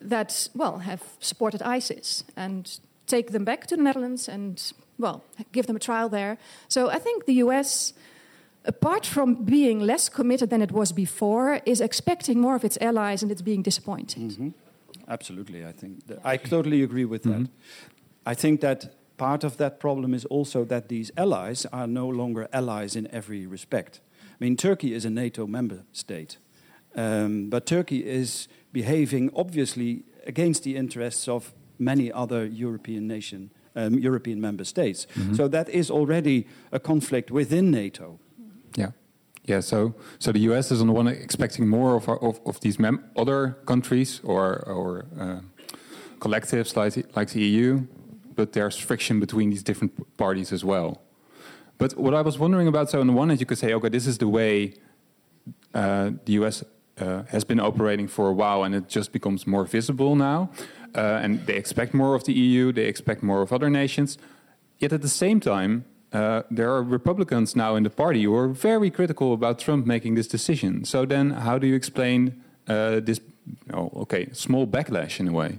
that, 0.00 0.48
well, 0.54 0.78
have 0.78 1.02
supported 1.20 1.62
ISIS 1.62 2.24
and 2.36 2.80
take 3.06 3.30
them 3.30 3.44
back 3.44 3.66
to 3.66 3.76
the 3.76 3.82
Netherlands 3.82 4.28
and, 4.28 4.72
well, 4.98 5.22
give 5.52 5.66
them 5.66 5.76
a 5.76 5.78
trial 5.78 6.08
there. 6.08 6.36
So 6.68 6.90
I 6.90 6.98
think 6.98 7.24
the 7.24 7.34
US, 7.34 7.92
apart 8.64 9.06
from 9.06 9.44
being 9.44 9.80
less 9.80 10.08
committed 10.08 10.50
than 10.50 10.62
it 10.62 10.72
was 10.72 10.92
before, 10.92 11.60
is 11.64 11.80
expecting 11.80 12.40
more 12.40 12.56
of 12.56 12.64
its 12.64 12.78
allies 12.80 13.22
and 13.22 13.30
it's 13.30 13.42
being 13.42 13.62
disappointed. 13.62 14.22
Mm-hmm. 14.22 14.48
Absolutely, 15.08 15.64
I 15.64 15.72
think. 15.72 16.00
I 16.24 16.36
totally 16.36 16.82
agree 16.82 17.04
with 17.04 17.22
mm-hmm. 17.22 17.44
that. 17.44 17.50
I 18.26 18.34
think 18.34 18.60
that 18.60 18.94
part 19.16 19.44
of 19.44 19.56
that 19.56 19.78
problem 19.78 20.14
is 20.14 20.24
also 20.26 20.64
that 20.64 20.88
these 20.88 21.12
allies 21.16 21.66
are 21.72 21.86
no 21.86 22.08
longer 22.08 22.48
allies 22.52 22.96
in 22.96 23.06
every 23.12 23.46
respect. 23.46 24.00
I 24.42 24.44
mean, 24.44 24.56
Turkey 24.56 24.92
is 24.92 25.04
a 25.04 25.10
NATO 25.10 25.46
member 25.46 25.84
state, 25.92 26.36
um, 26.96 27.48
but 27.48 27.64
Turkey 27.64 28.04
is 28.04 28.48
behaving 28.72 29.30
obviously 29.36 30.02
against 30.26 30.64
the 30.64 30.74
interests 30.74 31.28
of 31.28 31.52
many 31.78 32.10
other 32.10 32.44
European 32.44 33.06
nation, 33.06 33.52
um, 33.76 33.94
European 34.00 34.40
member 34.40 34.64
states. 34.64 35.06
Mm 35.14 35.22
-hmm. 35.22 35.36
So 35.36 35.48
that 35.48 35.68
is 35.68 35.90
already 35.90 36.46
a 36.70 36.78
conflict 36.80 37.30
within 37.30 37.70
NATO. 37.70 38.18
Yeah. 38.76 38.92
Yeah, 39.48 39.62
so 39.62 39.94
so 40.18 40.32
the 40.32 40.48
U.S. 40.48 40.70
is 40.70 40.80
on 40.80 40.86
the 40.86 40.98
one 40.98 41.10
expecting 41.10 41.68
more 41.68 41.94
of 41.94 42.08
our, 42.08 42.18
of, 42.18 42.40
of 42.44 42.58
these 42.58 42.78
other 43.14 43.56
countries 43.64 44.20
or 44.24 44.62
or 44.66 45.04
uh, 45.20 45.38
collectives 46.18 46.74
like 46.74 47.04
like 47.16 47.32
the 47.32 47.40
EU, 47.40 47.80
but 48.34 48.52
there's 48.52 48.76
friction 48.76 49.20
between 49.20 49.50
these 49.50 49.62
different 49.62 49.92
parties 50.16 50.52
as 50.52 50.62
well. 50.64 50.96
But 51.78 51.96
what 51.96 52.14
I 52.14 52.22
was 52.22 52.38
wondering 52.38 52.68
about, 52.68 52.90
so 52.90 53.00
on 53.00 53.06
the 53.06 53.12
one 53.12 53.28
hand, 53.28 53.40
you 53.40 53.46
could 53.46 53.58
say, 53.58 53.72
okay, 53.74 53.88
this 53.88 54.06
is 54.06 54.18
the 54.18 54.28
way 54.28 54.74
uh, 55.74 56.10
the 56.24 56.32
US 56.34 56.62
uh, 56.98 57.22
has 57.28 57.44
been 57.44 57.60
operating 57.60 58.08
for 58.08 58.28
a 58.28 58.32
while, 58.32 58.62
and 58.64 58.74
it 58.74 58.88
just 58.88 59.12
becomes 59.12 59.46
more 59.46 59.64
visible 59.64 60.14
now. 60.14 60.50
Uh, 60.94 61.20
and 61.22 61.46
they 61.46 61.54
expect 61.54 61.94
more 61.94 62.14
of 62.14 62.24
the 62.24 62.32
EU, 62.32 62.72
they 62.72 62.84
expect 62.84 63.22
more 63.22 63.42
of 63.42 63.52
other 63.52 63.70
nations. 63.70 64.18
Yet 64.78 64.92
at 64.92 65.00
the 65.00 65.08
same 65.08 65.40
time, 65.40 65.84
uh, 66.12 66.42
there 66.50 66.70
are 66.70 66.82
Republicans 66.82 67.56
now 67.56 67.74
in 67.76 67.82
the 67.82 67.90
party 67.90 68.24
who 68.24 68.34
are 68.36 68.48
very 68.48 68.90
critical 68.90 69.32
about 69.32 69.58
Trump 69.58 69.86
making 69.86 70.14
this 70.14 70.26
decision. 70.26 70.84
So 70.84 71.06
then, 71.06 71.30
how 71.30 71.58
do 71.58 71.66
you 71.66 71.74
explain 71.74 72.42
uh, 72.68 73.00
this? 73.00 73.20
Oh, 73.72 73.90
okay, 74.02 74.28
small 74.32 74.66
backlash 74.66 75.18
in 75.18 75.28
a 75.28 75.32
way. 75.32 75.58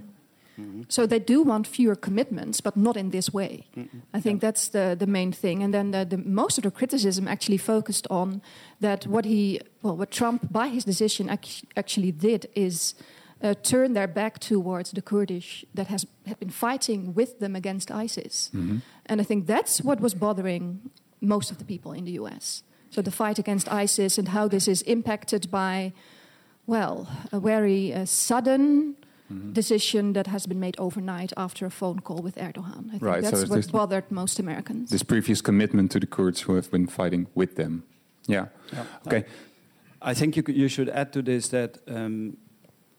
So 0.88 1.06
they 1.06 1.18
do 1.18 1.42
want 1.42 1.66
fewer 1.66 1.94
commitments, 1.94 2.60
but 2.60 2.76
not 2.76 2.96
in 2.96 3.10
this 3.10 3.32
way. 3.32 3.66
Mm-hmm. 3.76 3.98
I 4.12 4.20
think 4.20 4.42
yeah. 4.42 4.48
that's 4.48 4.68
the, 4.68 4.96
the 4.98 5.06
main 5.06 5.32
thing. 5.32 5.62
And 5.62 5.72
then 5.72 5.90
the, 5.90 6.04
the, 6.04 6.18
most 6.18 6.58
of 6.58 6.64
the 6.64 6.70
criticism 6.70 7.28
actually 7.28 7.58
focused 7.58 8.06
on 8.10 8.42
that 8.80 9.06
what 9.06 9.24
he, 9.24 9.60
well, 9.82 9.96
what 9.96 10.10
Trump 10.10 10.52
by 10.52 10.68
his 10.68 10.84
decision 10.84 11.30
ac- 11.30 11.66
actually 11.76 12.12
did 12.12 12.46
is 12.54 12.94
uh, 13.42 13.54
turn 13.62 13.92
their 13.92 14.06
back 14.08 14.38
towards 14.38 14.92
the 14.92 15.02
Kurdish 15.02 15.64
that 15.74 15.88
has 15.88 16.06
have 16.26 16.38
been 16.38 16.50
fighting 16.50 17.14
with 17.14 17.38
them 17.40 17.54
against 17.54 17.90
ISIS. 17.90 18.50
Mm-hmm. 18.54 18.78
And 19.06 19.20
I 19.20 19.24
think 19.24 19.46
that's 19.46 19.82
what 19.82 20.00
was 20.00 20.14
bothering 20.14 20.90
most 21.20 21.50
of 21.50 21.58
the 21.58 21.64
people 21.64 21.92
in 21.92 22.04
the 22.04 22.12
U.S. 22.12 22.62
So 22.90 23.02
the 23.02 23.10
fight 23.10 23.38
against 23.38 23.68
ISIS 23.68 24.18
and 24.18 24.28
how 24.28 24.48
this 24.48 24.68
is 24.68 24.82
impacted 24.82 25.50
by, 25.50 25.92
well, 26.66 27.08
a 27.32 27.40
very 27.40 27.92
uh, 27.92 28.04
sudden 28.04 28.96
mm-hmm. 29.32 29.52
decision 29.52 30.12
that 30.12 30.26
has 30.26 30.46
been 30.46 30.60
made 30.60 30.74
overnight 30.78 31.32
after 31.36 31.66
a 31.66 31.70
phone 31.70 32.00
call 32.00 32.22
with 32.22 32.36
Erdogan. 32.36 32.86
I 32.88 32.90
think 32.90 33.02
right, 33.02 33.22
that's 33.22 33.42
so 33.42 33.46
what 33.46 33.72
bothered 33.72 34.10
most 34.10 34.38
Americans. 34.38 34.90
This 34.90 35.02
previous 35.02 35.40
commitment 35.40 35.90
to 35.92 36.00
the 36.00 36.06
Kurds 36.06 36.42
who 36.42 36.54
have 36.54 36.70
been 36.70 36.86
fighting 36.86 37.26
with 37.34 37.56
them. 37.56 37.84
Yeah. 38.26 38.46
yeah. 38.72 38.84
Okay. 39.06 39.24
I 40.00 40.14
think 40.14 40.36
you, 40.36 40.42
could, 40.42 40.56
you 40.56 40.68
should 40.68 40.88
add 40.88 41.12
to 41.12 41.22
this 41.22 41.48
that 41.48 41.78
um, 41.88 42.36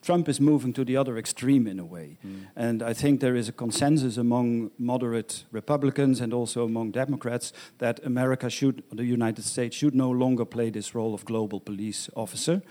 Trump 0.02 0.28
is 0.28 0.40
moving 0.40 0.72
to 0.72 0.84
the 0.84 0.96
other 0.96 1.18
extreme 1.18 1.66
in 1.66 1.80
a 1.80 1.84
way. 1.84 2.18
Mm. 2.24 2.46
And 2.54 2.82
I 2.82 2.92
think 2.92 3.20
there 3.20 3.34
is 3.34 3.48
a 3.48 3.52
consensus 3.52 4.16
among 4.16 4.70
moderate 4.78 5.44
Republicans 5.50 6.20
and 6.20 6.32
also 6.32 6.64
among 6.64 6.92
Democrats 6.92 7.52
that 7.78 8.04
America 8.04 8.48
should, 8.48 8.84
the 8.92 9.04
United 9.04 9.44
States, 9.44 9.76
should 9.76 9.94
no 9.94 10.10
longer 10.10 10.44
play 10.44 10.70
this 10.70 10.94
role 10.94 11.12
of 11.12 11.24
global 11.24 11.60
police 11.60 12.08
officer. 12.14 12.62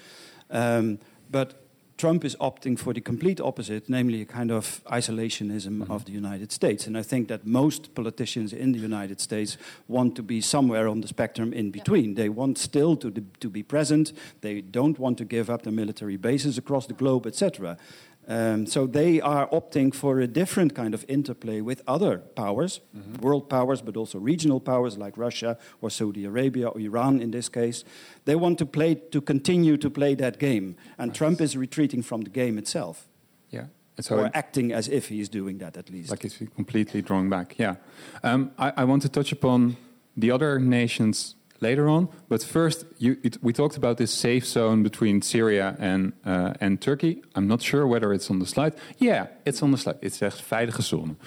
Um, 0.49 0.99
but 1.29 1.64
Trump 1.97 2.25
is 2.25 2.35
opting 2.41 2.77
for 2.77 2.93
the 2.93 3.01
complete 3.01 3.39
opposite, 3.39 3.87
namely 3.87 4.21
a 4.21 4.25
kind 4.25 4.51
of 4.51 4.81
isolationism 4.91 5.73
mm 5.73 5.81
-hmm. 5.81 5.93
of 5.95 6.03
the 6.03 6.17
United 6.17 6.51
States. 6.51 6.87
And 6.87 6.97
I 6.97 7.03
think 7.03 7.27
that 7.27 7.45
most 7.45 7.93
politicians 7.93 8.53
in 8.53 8.73
the 8.73 8.85
United 8.85 9.21
States 9.21 9.57
want 9.87 10.15
to 10.15 10.23
be 10.23 10.41
somewhere 10.41 10.87
on 10.87 11.01
the 11.01 11.07
spectrum 11.07 11.53
in 11.53 11.71
between. 11.71 12.15
They 12.15 12.29
want 12.29 12.57
still 12.57 12.97
to, 12.97 13.11
to 13.39 13.49
be 13.49 13.63
present, 13.63 14.13
they 14.39 14.63
don't 14.71 14.97
want 14.97 15.17
to 15.17 15.25
give 15.27 15.53
up 15.53 15.61
their 15.61 15.73
military 15.73 16.17
bases 16.17 16.57
across 16.57 16.85
the 16.85 16.95
globe, 16.95 17.29
etc. 17.29 17.77
Um, 18.27 18.65
so 18.65 18.87
they 18.87 19.21
are 19.21 19.47
opting 19.49 19.93
for 19.93 20.19
a 20.19 20.27
different 20.27 20.73
kind 20.73 20.93
of 20.93 21.05
interplay 21.07 21.61
with 21.61 21.81
other 21.87 22.17
powers, 22.35 22.81
mm 22.93 23.01
-hmm. 23.01 23.21
world 23.21 23.47
powers, 23.47 23.81
but 23.81 23.97
also 23.97 24.19
regional 24.19 24.59
powers 24.59 24.97
like 24.97 25.21
Russia 25.21 25.57
or 25.81 25.91
Saudi 25.91 26.25
Arabia 26.25 26.67
or 26.67 26.79
Iran 26.81 27.21
in 27.21 27.31
this 27.31 27.49
case. 27.49 27.85
They 28.23 28.35
want 28.35 28.57
to 28.57 28.65
play 28.65 28.95
to 29.09 29.21
continue 29.21 29.77
to 29.77 29.89
play 29.89 30.15
that 30.15 30.39
game, 30.39 30.75
and. 30.97 31.15
Trump 31.15 31.41
is 31.41 31.55
retreating 31.55 32.03
from 32.03 32.23
the 32.23 32.31
game 32.31 32.57
itself. 32.57 33.07
Yeah. 33.49 33.65
So 34.01 34.17
or 34.17 34.29
acting 34.33 34.73
as 34.73 34.87
if 34.87 35.07
he's 35.07 35.29
doing 35.29 35.59
that 35.59 35.77
at 35.77 35.89
least. 35.89 36.09
Like 36.09 36.23
he's 36.23 36.49
completely 36.55 37.01
drawing 37.01 37.29
back. 37.29 37.55
Yeah. 37.57 37.75
Um, 38.23 38.51
I, 38.57 38.81
I 38.81 38.85
want 38.85 39.01
to 39.03 39.09
touch 39.09 39.31
upon 39.31 39.77
the 40.17 40.31
other 40.31 40.59
nations 40.59 41.35
later 41.61 41.87
on. 41.87 42.09
But 42.29 42.43
first, 42.43 42.85
you, 42.97 43.17
it, 43.23 43.37
we 43.41 43.53
talked 43.53 43.77
about 43.77 43.97
this 43.97 44.11
safe 44.11 44.45
zone 44.45 44.83
between 44.83 45.21
Syria 45.21 45.75
and, 45.79 46.13
uh, 46.25 46.53
and 46.59 46.81
Turkey. 46.81 47.21
I'm 47.35 47.47
not 47.47 47.61
sure 47.61 47.87
whether 47.87 48.13
it's 48.13 48.29
on 48.29 48.39
the 48.39 48.45
slide. 48.45 48.73
Yeah, 48.97 49.27
it's 49.45 49.61
on 49.63 49.71
the 49.71 49.77
slide. 49.77 49.97
It 50.01 50.13
says 50.13 50.41
veilige 50.41 50.81
zone. 50.81 51.17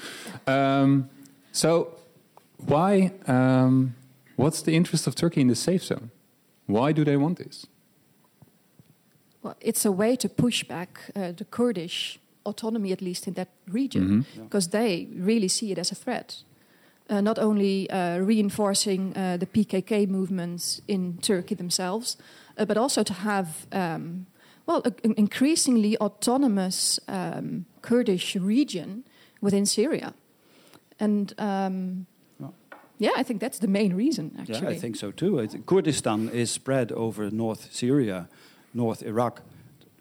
Um, 0.46 1.10
so, 1.52 1.96
why, 2.58 3.12
um, 3.26 3.94
What's 4.38 4.62
the 4.62 4.76
interest 4.76 5.08
of 5.08 5.16
Turkey 5.16 5.40
in 5.40 5.48
the 5.48 5.56
safe 5.56 5.82
zone? 5.82 6.10
Why 6.66 6.92
do 6.92 7.04
they 7.04 7.16
want 7.16 7.38
this? 7.38 7.66
Well, 9.42 9.56
it's 9.60 9.84
a 9.84 9.90
way 9.90 10.14
to 10.14 10.28
push 10.28 10.62
back 10.62 11.10
uh, 11.16 11.32
the 11.32 11.44
Kurdish 11.44 12.20
autonomy, 12.46 12.92
at 12.92 13.02
least 13.02 13.26
in 13.26 13.34
that 13.34 13.48
region, 13.66 14.24
because 14.44 14.68
they 14.68 15.08
really 15.12 15.48
see 15.48 15.72
it 15.72 15.78
as 15.78 15.90
a 15.90 15.96
threat. 15.96 16.44
Uh, 17.10 17.22
not 17.22 17.38
only 17.38 17.88
uh, 17.88 18.18
reinforcing 18.18 19.16
uh, 19.16 19.38
the 19.38 19.46
PKK 19.46 20.06
movements 20.06 20.82
in 20.86 21.16
Turkey 21.22 21.54
themselves, 21.54 22.18
uh, 22.58 22.66
but 22.66 22.76
also 22.76 23.02
to 23.02 23.14
have, 23.14 23.66
um, 23.72 24.26
well, 24.66 24.82
an 25.02 25.14
increasingly 25.16 25.96
autonomous 26.00 27.00
um, 27.08 27.64
Kurdish 27.80 28.36
region 28.36 29.04
within 29.40 29.64
Syria. 29.64 30.12
And 31.00 31.32
um, 31.38 32.06
yeah, 32.98 33.12
I 33.16 33.22
think 33.22 33.40
that's 33.40 33.58
the 33.58 33.68
main 33.68 33.94
reason, 33.94 34.36
actually. 34.38 34.60
Yeah, 34.60 34.68
I 34.68 34.78
think 34.78 34.96
so 34.96 35.10
too. 35.10 35.48
Kurdistan 35.66 36.28
is 36.28 36.50
spread 36.50 36.92
over 36.92 37.30
North 37.30 37.72
Syria, 37.72 38.28
North 38.74 39.02
Iraq, 39.02 39.42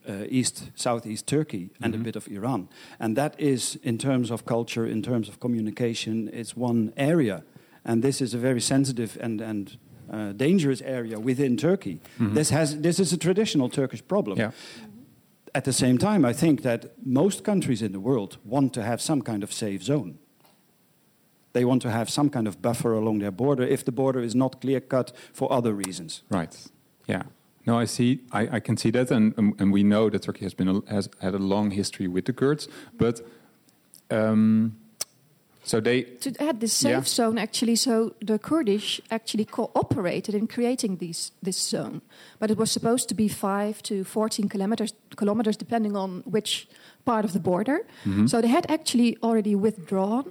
uh, 0.08 0.26
East, 0.30 0.72
Southeast 0.76 1.28
Turkey, 1.28 1.70
and 1.82 1.96
a 1.96 1.98
bit 1.98 2.16
of 2.16 2.28
Iran. 2.28 2.70
And 3.00 3.16
that 3.18 3.40
is, 3.40 3.78
in 3.84 3.98
terms 3.98 4.32
of 4.32 4.46
culture, 4.46 4.86
in 4.86 5.02
terms 5.02 5.30
of 5.30 5.40
communication, 5.40 6.30
it's 6.34 6.56
one 6.56 6.94
area. 6.96 7.44
And 7.84 8.04
this 8.04 8.22
is 8.22 8.34
a 8.34 8.38
very 8.38 8.62
sensitive 8.62 9.18
and, 9.22 9.42
and 9.42 9.78
uh, 10.12 10.32
dangerous 10.34 10.82
area 10.82 11.20
within 11.20 11.58
Turkey. 11.58 12.00
This, 12.20 12.50
has, 12.50 12.80
this 12.82 13.00
is 13.00 13.14
a 13.14 13.18
traditional 13.18 13.70
Turkish 13.70 14.02
problem. 14.08 14.38
Yeah. 14.38 14.52
At 15.54 15.64
the 15.64 15.74
same 15.74 15.98
time, 15.98 16.26
I 16.30 16.34
think 16.34 16.62
that 16.62 16.86
most 17.06 17.44
countries 17.44 17.82
in 17.82 17.92
the 17.92 18.00
world 18.00 18.38
want 18.46 18.74
to 18.74 18.84
have 18.84 19.02
some 19.02 19.22
kind 19.22 19.44
of 19.44 19.52
safe 19.52 19.84
zone. 19.84 20.18
They 21.54 21.66
want 21.66 21.82
to 21.82 21.90
have 21.90 22.10
some 22.10 22.30
kind 22.30 22.48
of 22.48 22.62
buffer 22.62 22.94
along 22.94 23.20
their 23.20 23.32
border 23.32 23.64
if 23.64 23.84
the 23.84 23.92
border 23.92 24.22
is 24.22 24.36
not 24.36 24.62
clear 24.62 24.80
cut 24.80 25.12
for 25.34 25.52
other 25.52 25.74
reasons. 25.74 26.24
Right. 26.30 26.56
Yeah. 27.08 27.24
No, 27.68 27.78
I 27.78 27.86
see. 27.86 28.20
I, 28.32 28.58
I 28.58 28.60
can 28.62 28.78
see 28.78 28.92
that, 28.92 29.12
and 29.12 29.34
um, 29.38 29.54
and 29.60 29.74
we 29.74 29.84
know 29.84 30.10
that 30.10 30.22
Turkey 30.22 30.46
has 30.46 30.54
been 30.56 30.70
a, 30.70 30.82
has 30.90 31.10
had 31.20 31.34
a 31.34 31.38
long 31.40 31.72
history 31.72 32.08
with 32.08 32.24
the 32.26 32.34
Kurds, 32.34 32.68
but 32.98 33.22
um, 34.10 34.78
so 35.68 35.82
they 35.82 36.04
to 36.04 36.32
add 36.40 36.60
this 36.60 36.74
safe 36.74 36.92
Yeah. 36.92 37.04
zone 37.04 37.38
actually 37.38 37.76
so 37.76 38.14
the 38.26 38.40
kurdish 38.40 39.02
actually 39.10 39.46
cooperated 39.46 40.34
in 40.34 40.48
creating 40.48 40.98
these, 40.98 41.32
this 41.44 41.70
zone 41.70 42.02
but 42.40 42.50
it 42.50 42.58
was 42.58 42.72
supposed 42.72 43.10
to 43.10 43.16
be 43.16 43.28
5 43.28 43.84
to 43.84 44.04
14 44.04 44.48
kilometers, 44.50 44.94
kilometers 45.18 45.58
depending 45.58 45.96
on 45.98 46.24
which 46.26 46.68
part 47.06 47.26
of 47.26 47.32
the 47.32 47.40
border 47.40 47.80
so 48.28 48.42
they 48.42 48.48
had 48.48 48.66
actually 48.70 49.18
already 49.22 49.56
withdrawn 49.56 50.24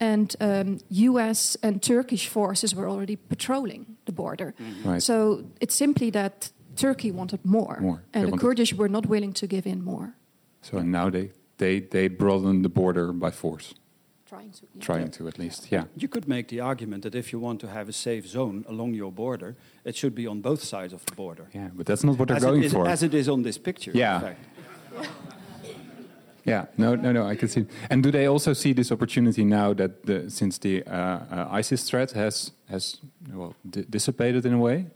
and 0.00 0.36
um, 0.40 0.78
us 0.90 1.56
and 1.62 1.82
turkish 1.82 2.28
forces 2.28 2.74
were 2.74 2.88
already 2.88 3.16
patrolling 3.16 3.86
the 4.04 4.12
border 4.12 4.54
right. 4.84 5.02
so 5.02 5.42
it's 5.60 5.74
simply 5.74 6.10
that 6.10 6.52
turkey 6.76 7.10
wanted 7.10 7.40
more, 7.44 7.78
More. 7.80 8.02
They 8.12 8.20
and 8.20 8.28
the 8.28 8.30
wanted- 8.32 8.40
kurdish 8.40 8.74
were 8.74 8.88
not 8.88 9.06
willing 9.06 9.32
to 9.34 9.46
give 9.46 9.66
in 9.66 9.82
more 9.84 10.14
So 10.62 10.82
now 10.82 11.10
they 11.10 11.30
they 11.58 11.80
they 11.80 12.08
broaden 12.08 12.62
the 12.62 12.68
border 12.68 13.12
by 13.12 13.30
force, 13.30 13.74
trying 14.28 14.50
to 14.52 14.66
yeah. 14.74 14.84
trying 14.86 15.10
to 15.10 15.26
at 15.28 15.38
least. 15.38 15.66
Yeah. 15.70 15.84
You 15.96 16.08
could 16.08 16.26
make 16.26 16.44
the 16.48 16.60
argument 16.62 17.02
that 17.02 17.14
if 17.14 17.32
you 17.32 17.40
want 17.42 17.60
to 17.60 17.66
have 17.66 17.88
a 17.88 17.92
safe 17.92 18.26
zone 18.26 18.64
along 18.68 18.94
your 18.94 19.12
border, 19.12 19.54
it 19.84 19.96
should 19.96 20.14
be 20.14 20.26
on 20.28 20.40
both 20.40 20.62
sides 20.62 20.92
of 20.92 21.04
the 21.04 21.14
border. 21.14 21.46
Yeah, 21.54 21.70
but 21.76 21.86
that's 21.86 22.02
not 22.04 22.18
what 22.18 22.28
they're 22.28 22.36
As 22.38 22.44
going 22.44 22.64
is, 22.64 22.72
for. 22.72 22.86
as 22.88 23.02
it 23.02 23.12
is 23.14 23.28
on 23.28 23.42
this 23.42 23.58
picture. 23.58 23.92
Yeah. 23.94 24.14
In 24.16 24.20
fact. 24.22 24.38
Yeah, 26.44 26.64
no, 26.76 26.96
no, 26.96 27.12
no. 27.12 27.24
I 27.32 27.36
can 27.36 27.48
see. 27.48 27.66
And 27.88 28.02
do 28.02 28.10
they 28.10 28.26
also 28.26 28.52
see 28.52 28.72
this 28.74 28.90
opportunity 28.90 29.44
now 29.44 29.74
that 29.74 30.04
the, 30.06 30.28
since 30.28 30.58
the 30.58 30.82
uh, 30.86 30.90
uh, 31.30 31.58
ISIS 31.60 31.84
threat 31.88 32.12
has 32.12 32.52
has 32.68 33.00
well 33.32 33.54
di- 33.70 33.84
dissipated 33.88 34.44
in 34.44 34.52
a 34.54 34.58
way? 34.58 34.86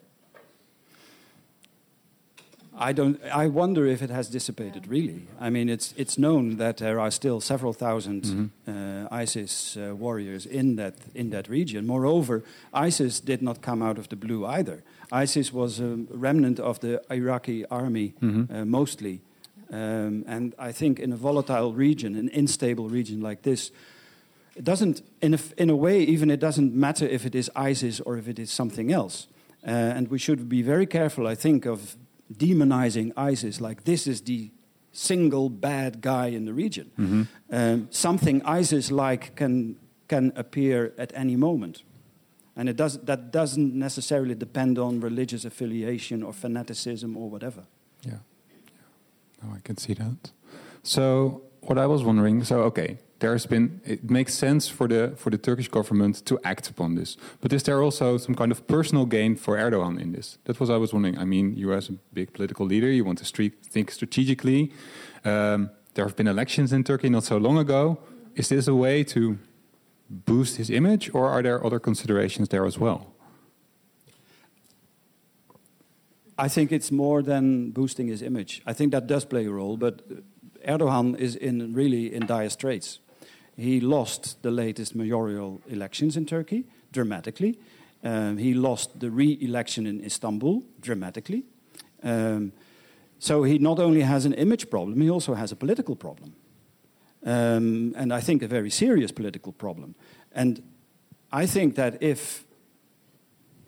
I 2.78 2.92
don't. 2.92 3.18
I 3.33 3.49
wonder 3.49 3.87
if 3.87 4.02
it 4.02 4.11
has 4.11 4.28
dissipated. 4.28 4.87
Really, 4.87 5.23
I 5.40 5.50
mean, 5.50 5.68
it's 5.68 5.95
it's 5.97 6.16
known 6.18 6.56
that 6.59 6.76
there 6.76 7.00
are 7.00 7.11
still 7.11 7.40
several 7.40 7.73
1000 7.73 8.50
uh, 8.68 9.09
ISIS 9.11 9.76
uh, 9.76 9.95
warriors 9.97 10.47
in 10.47 10.76
that 10.76 10.95
in 11.15 11.30
that 11.30 11.49
region. 11.49 11.86
Moreover, 11.86 12.43
ISIS 12.75 13.21
did 13.21 13.41
not 13.41 13.60
come 13.62 13.82
out 13.82 13.99
of 13.99 14.08
the 14.08 14.17
blue 14.17 14.45
either. 14.45 14.82
ISIS 15.10 15.52
was 15.52 15.80
a 15.80 15.97
remnant 16.10 16.60
of 16.60 16.78
the 16.80 17.00
Iraqi 17.10 17.65
army 17.71 18.12
uh, 18.23 18.65
mostly, 18.65 19.21
um, 19.73 20.25
and 20.26 20.54
I 20.58 20.73
think 20.73 20.99
in 20.99 21.12
a 21.12 21.17
volatile 21.17 21.73
region, 21.73 22.15
an 22.17 22.30
unstable 22.34 22.89
region 22.89 23.21
like 23.21 23.43
this. 23.43 23.73
It 24.56 24.65
doesn't, 24.65 25.02
in 25.21 25.34
a, 25.34 25.39
in 25.58 25.69
a 25.71 25.76
way, 25.76 26.00
even 26.00 26.30
it 26.30 26.41
doesn't 26.41 26.75
matter 26.75 27.06
if 27.06 27.26
it 27.26 27.34
is 27.34 27.50
ISIS 27.54 28.00
or 28.00 28.17
if 28.17 28.26
it 28.26 28.39
is 28.39 28.50
something 28.50 28.91
else. 28.91 29.26
Uh, 29.67 29.71
and 29.71 30.08
we 30.08 30.19
should 30.19 30.49
be 30.49 30.62
very 30.62 30.86
careful, 30.86 31.26
I 31.26 31.34
think, 31.34 31.67
of 31.67 31.95
demonizing 32.32 33.12
ISIS 33.17 33.60
like 33.60 33.84
this 33.84 34.06
is 34.06 34.23
the 34.23 34.50
single 34.93 35.50
bad 35.50 36.00
guy 36.00 36.28
in 36.28 36.45
the 36.47 36.54
region. 36.54 37.28
Um, 37.50 37.89
something 37.91 38.43
ISIS 38.45 38.91
like 38.91 39.36
can, 39.36 39.76
can 40.08 40.32
appear 40.36 40.95
at 40.99 41.12
any 41.15 41.36
moment. 41.36 41.82
And 42.56 42.69
it 42.69 42.76
does, 42.76 42.99
that 43.04 43.30
doesn't 43.30 43.75
necessarily 43.75 44.34
depend 44.34 44.78
on 44.78 45.00
religious 45.00 45.45
affiliation 45.45 46.23
or 46.23 46.32
fanaticism 46.32 47.17
or 47.17 47.28
whatever. 47.28 47.65
Yeah. 48.02 48.12
yeah. 48.49 49.43
No, 49.43 49.54
I 49.54 49.60
can 49.62 49.76
see 49.76 49.93
that. 49.95 50.32
So 50.82 51.43
what 51.60 51.76
I 51.76 51.86
was 51.86 52.02
wondering, 52.02 52.45
so 52.45 52.62
okay, 52.62 52.99
there's 53.19 53.47
been 53.47 53.81
it 53.85 54.11
makes 54.11 54.35
sense 54.35 54.69
for 54.69 54.89
the 54.89 55.15
for 55.17 55.31
the 55.31 55.39
Turkish 55.39 55.69
government 55.69 56.25
to 56.26 56.39
act 56.45 56.69
upon 56.69 56.95
this, 56.95 57.17
but 57.41 57.52
is 57.52 57.63
there 57.63 57.83
also 57.83 58.19
some 58.19 58.35
kind 58.35 58.52
of 58.52 58.67
personal 58.67 59.07
gain 59.07 59.37
for 59.37 59.57
Erdogan 59.57 60.00
in 60.00 60.13
this? 60.13 60.39
That 60.45 60.61
was 60.61 60.71
I 60.71 60.76
was 60.76 60.93
wondering. 60.93 61.19
I 61.19 61.25
mean, 61.25 61.57
you 61.57 61.73
as 61.73 61.89
a 61.89 61.93
big 62.13 62.33
political 62.33 62.67
leader, 62.67 62.91
you 62.91 63.05
want 63.05 63.19
to 63.19 63.50
think 63.71 63.91
strategically. 63.91 64.73
Um, 65.25 65.71
there 65.95 66.05
have 66.05 66.17
been 66.17 66.29
elections 66.29 66.73
in 66.73 66.85
Turkey 66.85 67.09
not 67.09 67.25
so 67.25 67.39
long 67.39 67.59
ago. 67.59 67.99
Is 68.35 68.49
this 68.49 68.69
a 68.69 68.75
way 68.75 69.02
to 69.05 69.39
boost 70.11 70.57
his 70.57 70.69
image, 70.71 71.11
or 71.15 71.29
are 71.31 71.43
there 71.43 71.65
other 71.65 71.81
considerations 71.81 72.49
there 72.50 72.67
as 72.67 72.79
well? 72.79 73.15
I 76.39 76.49
think 76.49 76.71
it's 76.71 76.93
more 76.93 77.23
than 77.23 77.71
boosting 77.71 78.09
his 78.09 78.21
image. 78.21 78.61
I 78.67 78.75
think 78.75 78.93
that 78.93 79.07
does 79.07 79.25
play 79.25 79.47
a 79.47 79.50
role, 79.50 79.79
but 79.79 80.02
Erdogan 80.69 81.19
is 81.19 81.35
in 81.35 81.73
really 81.73 82.13
in 82.15 82.26
dire 82.26 82.50
straits. 82.50 83.00
He 83.56 83.80
lost 83.80 84.42
the 84.42 84.50
latest 84.50 84.95
mayoral 84.95 85.60
elections 85.69 86.16
in 86.16 86.26
Turkey 86.26 86.64
dramatically. 86.92 87.58
Um, 88.04 88.36
he 88.36 88.54
lost 88.54 89.00
the 89.00 89.10
re-election 89.10 89.86
in 89.86 90.04
Istanbul 90.04 90.62
dramatically. 90.80 91.45
Um, 92.02 92.52
so 93.19 93.42
he 93.42 93.58
not 93.58 93.78
only 93.78 94.02
has 94.02 94.26
an 94.26 94.34
image 94.34 94.69
problem, 94.69 95.00
he 95.00 95.10
also 95.10 95.34
has 95.34 95.52
a 95.52 95.56
political 95.56 95.97
problem, 95.97 96.34
um, 97.25 97.95
and 97.97 98.12
I 98.12 98.21
think 98.21 98.42
a 98.42 98.49
very 98.49 98.71
serious 98.71 99.10
political 99.10 99.52
problem. 99.52 99.95
And 100.32 100.62
I 101.32 101.47
think 101.47 101.76
that 101.76 102.02
if 102.02 102.45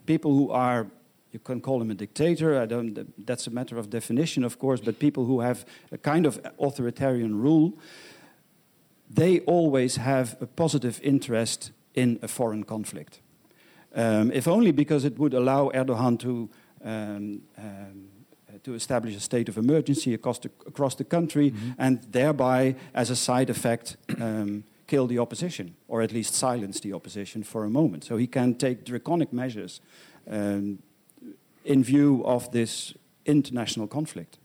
people 0.05 0.35
who 0.35 0.51
are 0.51 0.87
you 1.33 1.39
can 1.39 1.61
call 1.61 1.81
him 1.83 1.91
a 1.91 1.95
dictator. 1.95 2.61
I 2.61 2.67
don't. 2.67 3.27
That's 3.27 3.47
a 3.47 3.51
matter 3.51 3.79
of 3.79 3.91
definition, 3.91 4.45
of 4.45 4.59
course. 4.59 4.81
But 4.81 4.99
people 4.99 5.25
who 5.25 5.41
have 5.41 5.67
a 5.93 5.99
kind 5.99 6.27
of 6.27 6.41
authoritarian 6.59 7.39
rule, 7.39 7.75
they 9.15 9.41
always 9.41 9.97
have 9.97 10.37
a 10.41 10.47
positive 10.47 11.01
interest 11.03 11.73
in 11.95 12.19
a 12.23 12.29
foreign 12.29 12.65
conflict, 12.65 13.21
um, 13.95 14.31
if 14.33 14.47
only 14.47 14.73
because 14.73 15.05
it 15.05 15.19
would 15.19 15.35
allow 15.35 15.71
Erdogan 15.75 16.19
to. 16.19 16.49
Um, 16.85 17.43
um, 17.59 18.09
to 18.63 18.75
establish 18.75 19.17
a 19.17 19.21
state 19.21 19.49
of 19.49 19.57
emergency 19.57 20.15
across 20.15 20.39
the, 20.39 20.51
across 20.67 20.95
the 20.97 21.05
country, 21.05 21.55
and 21.79 22.03
thereby, 22.11 22.75
as 22.93 23.11
a 23.11 23.17
side 23.17 23.51
effect, 23.51 23.97
um, 24.21 24.65
kill 24.87 25.07
the 25.07 25.19
opposition, 25.19 25.75
or 25.87 26.03
at 26.03 26.13
least 26.13 26.35
silence 26.35 26.81
the 26.81 26.93
opposition 26.93 27.43
for 27.43 27.65
a 27.65 27.71
moment. 27.71 28.05
So 28.05 28.17
he 28.17 28.27
can 28.27 28.55
take 28.55 28.85
draconic 28.85 29.33
measures 29.33 29.81
um, 30.31 30.79
in 31.65 31.85
view 31.85 32.23
of 32.25 32.51
this 32.51 32.95
international 33.25 33.87
conflict. 33.87 34.39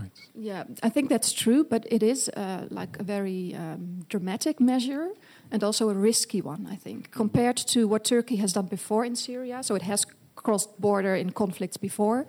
Right. 0.00 0.12
Yeah, 0.34 0.64
I 0.82 0.90
think 0.90 1.08
that's 1.08 1.32
true, 1.32 1.64
but 1.64 1.86
it 1.90 2.02
is 2.02 2.28
uh, 2.36 2.66
like 2.70 3.00
a 3.00 3.02
very 3.02 3.54
um, 3.54 4.04
dramatic 4.08 4.60
measure 4.60 5.08
and 5.50 5.62
also 5.64 5.88
a 5.90 5.94
risky 5.94 6.40
one, 6.42 6.66
I 6.72 6.76
think, 6.76 7.10
compared 7.10 7.56
to 7.66 7.88
what 7.88 8.04
Turkey 8.04 8.36
has 8.36 8.52
done 8.52 8.66
before 8.66 9.06
in 9.06 9.16
Syria. 9.16 9.62
So 9.62 9.74
it 9.74 9.82
has 9.82 10.06
crossed 10.34 10.80
border 10.80 11.14
in 11.16 11.30
conflicts 11.32 11.78
before. 11.78 12.26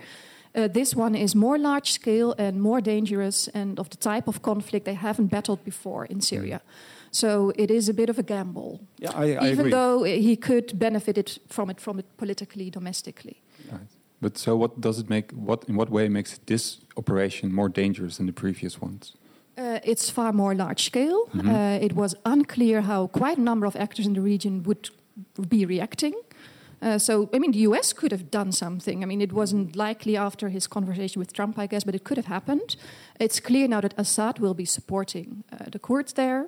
Uh, 0.55 0.67
this 0.67 0.95
one 0.95 1.15
is 1.15 1.35
more 1.35 1.57
large 1.59 1.91
scale 1.91 2.33
and 2.37 2.59
more 2.61 2.81
dangerous, 2.81 3.49
and 3.53 3.79
of 3.79 3.89
the 3.89 3.97
type 3.97 4.27
of 4.27 4.41
conflict 4.41 4.85
they 4.85 4.95
haven't 4.95 5.27
battled 5.29 5.63
before 5.63 6.05
in 6.09 6.21
Syria. 6.21 6.61
So 7.11 7.51
it 7.55 7.69
is 7.71 7.89
a 7.89 7.93
bit 7.93 8.09
of 8.09 8.17
a 8.19 8.23
gamble, 8.23 8.79
Yeah, 8.99 9.11
I, 9.15 9.35
I 9.35 9.51
even 9.51 9.59
agree. 9.59 9.71
though 9.71 10.03
he 10.03 10.35
could 10.35 10.77
benefit 10.77 11.17
it 11.17 11.39
from 11.47 11.69
it 11.69 11.79
from 11.81 11.99
it 11.99 12.05
politically, 12.17 12.69
domestically. 12.71 13.41
But 14.21 14.37
so, 14.37 14.55
what 14.55 14.81
does 14.81 14.99
it 14.99 15.09
make? 15.09 15.31
What 15.31 15.63
in 15.67 15.75
what 15.75 15.89
way 15.89 16.09
makes 16.09 16.39
this 16.45 16.79
operation 16.97 17.53
more 17.53 17.69
dangerous 17.69 18.17
than 18.17 18.25
the 18.25 18.33
previous 18.33 18.81
ones? 18.81 19.15
Uh, 19.57 19.79
it's 19.83 20.09
far 20.09 20.31
more 20.33 20.55
large 20.55 20.83
scale. 20.83 21.29
Uh, 21.37 21.79
it 21.81 21.93
was 21.93 22.15
unclear 22.25 22.81
how 22.81 23.07
quite 23.07 23.37
a 23.37 23.41
number 23.41 23.65
of 23.65 23.75
actors 23.75 24.07
in 24.07 24.13
the 24.13 24.21
region 24.21 24.63
would 24.63 24.89
be 25.49 25.65
reacting. 25.65 26.13
Uh, 26.81 26.97
so, 26.97 27.29
I 27.33 27.39
mean, 27.39 27.51
the 27.51 27.59
US 27.59 27.93
could 27.93 28.11
have 28.11 28.31
done 28.31 28.51
something. 28.51 29.03
I 29.03 29.05
mean, 29.05 29.21
it 29.21 29.33
wasn't 29.33 29.75
likely 29.75 30.15
after 30.15 30.49
his 30.49 30.67
conversation 30.67 31.19
with 31.19 31.33
Trump, 31.33 31.59
I 31.59 31.67
guess, 31.67 31.83
but 31.83 31.93
it 31.93 32.03
could 32.03 32.17
have 32.17 32.27
happened. 32.27 32.77
It's 33.19 33.39
clear 33.39 33.67
now 33.67 33.81
that 33.81 33.93
Assad 33.97 34.39
will 34.39 34.53
be 34.53 34.65
supporting 34.65 35.43
uh, 35.51 35.65
the 35.71 35.79
Kurds 35.79 36.13
there. 36.13 36.47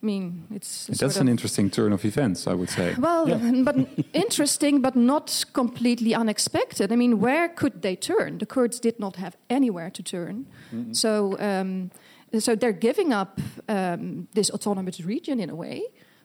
I 0.00 0.06
mean, 0.06 0.44
it's 0.54 0.86
that's 0.86 1.16
an 1.16 1.28
interesting 1.28 1.70
turn 1.70 1.92
of 1.92 2.04
events, 2.04 2.46
I 2.46 2.54
would 2.54 2.70
say. 2.70 2.94
Well, 2.98 3.28
yeah. 3.28 3.62
but 3.64 3.76
interesting, 4.12 4.80
but 4.80 4.94
not 4.94 5.44
completely 5.52 6.14
unexpected. 6.14 6.92
I 6.92 6.96
mean, 6.96 7.18
where 7.18 7.48
could 7.48 7.82
they 7.82 7.96
turn? 7.96 8.38
The 8.38 8.46
Kurds 8.46 8.78
did 8.80 9.00
not 9.00 9.16
have 9.16 9.36
anywhere 9.50 9.90
to 9.90 10.02
turn, 10.02 10.46
mm-hmm. 10.72 10.92
so 10.92 11.36
um, 11.40 11.90
so 12.38 12.54
they're 12.54 12.78
giving 12.78 13.12
up 13.12 13.40
um, 13.68 14.28
this 14.34 14.50
autonomous 14.50 15.00
region 15.00 15.40
in 15.40 15.50
a 15.50 15.54
way. 15.54 15.82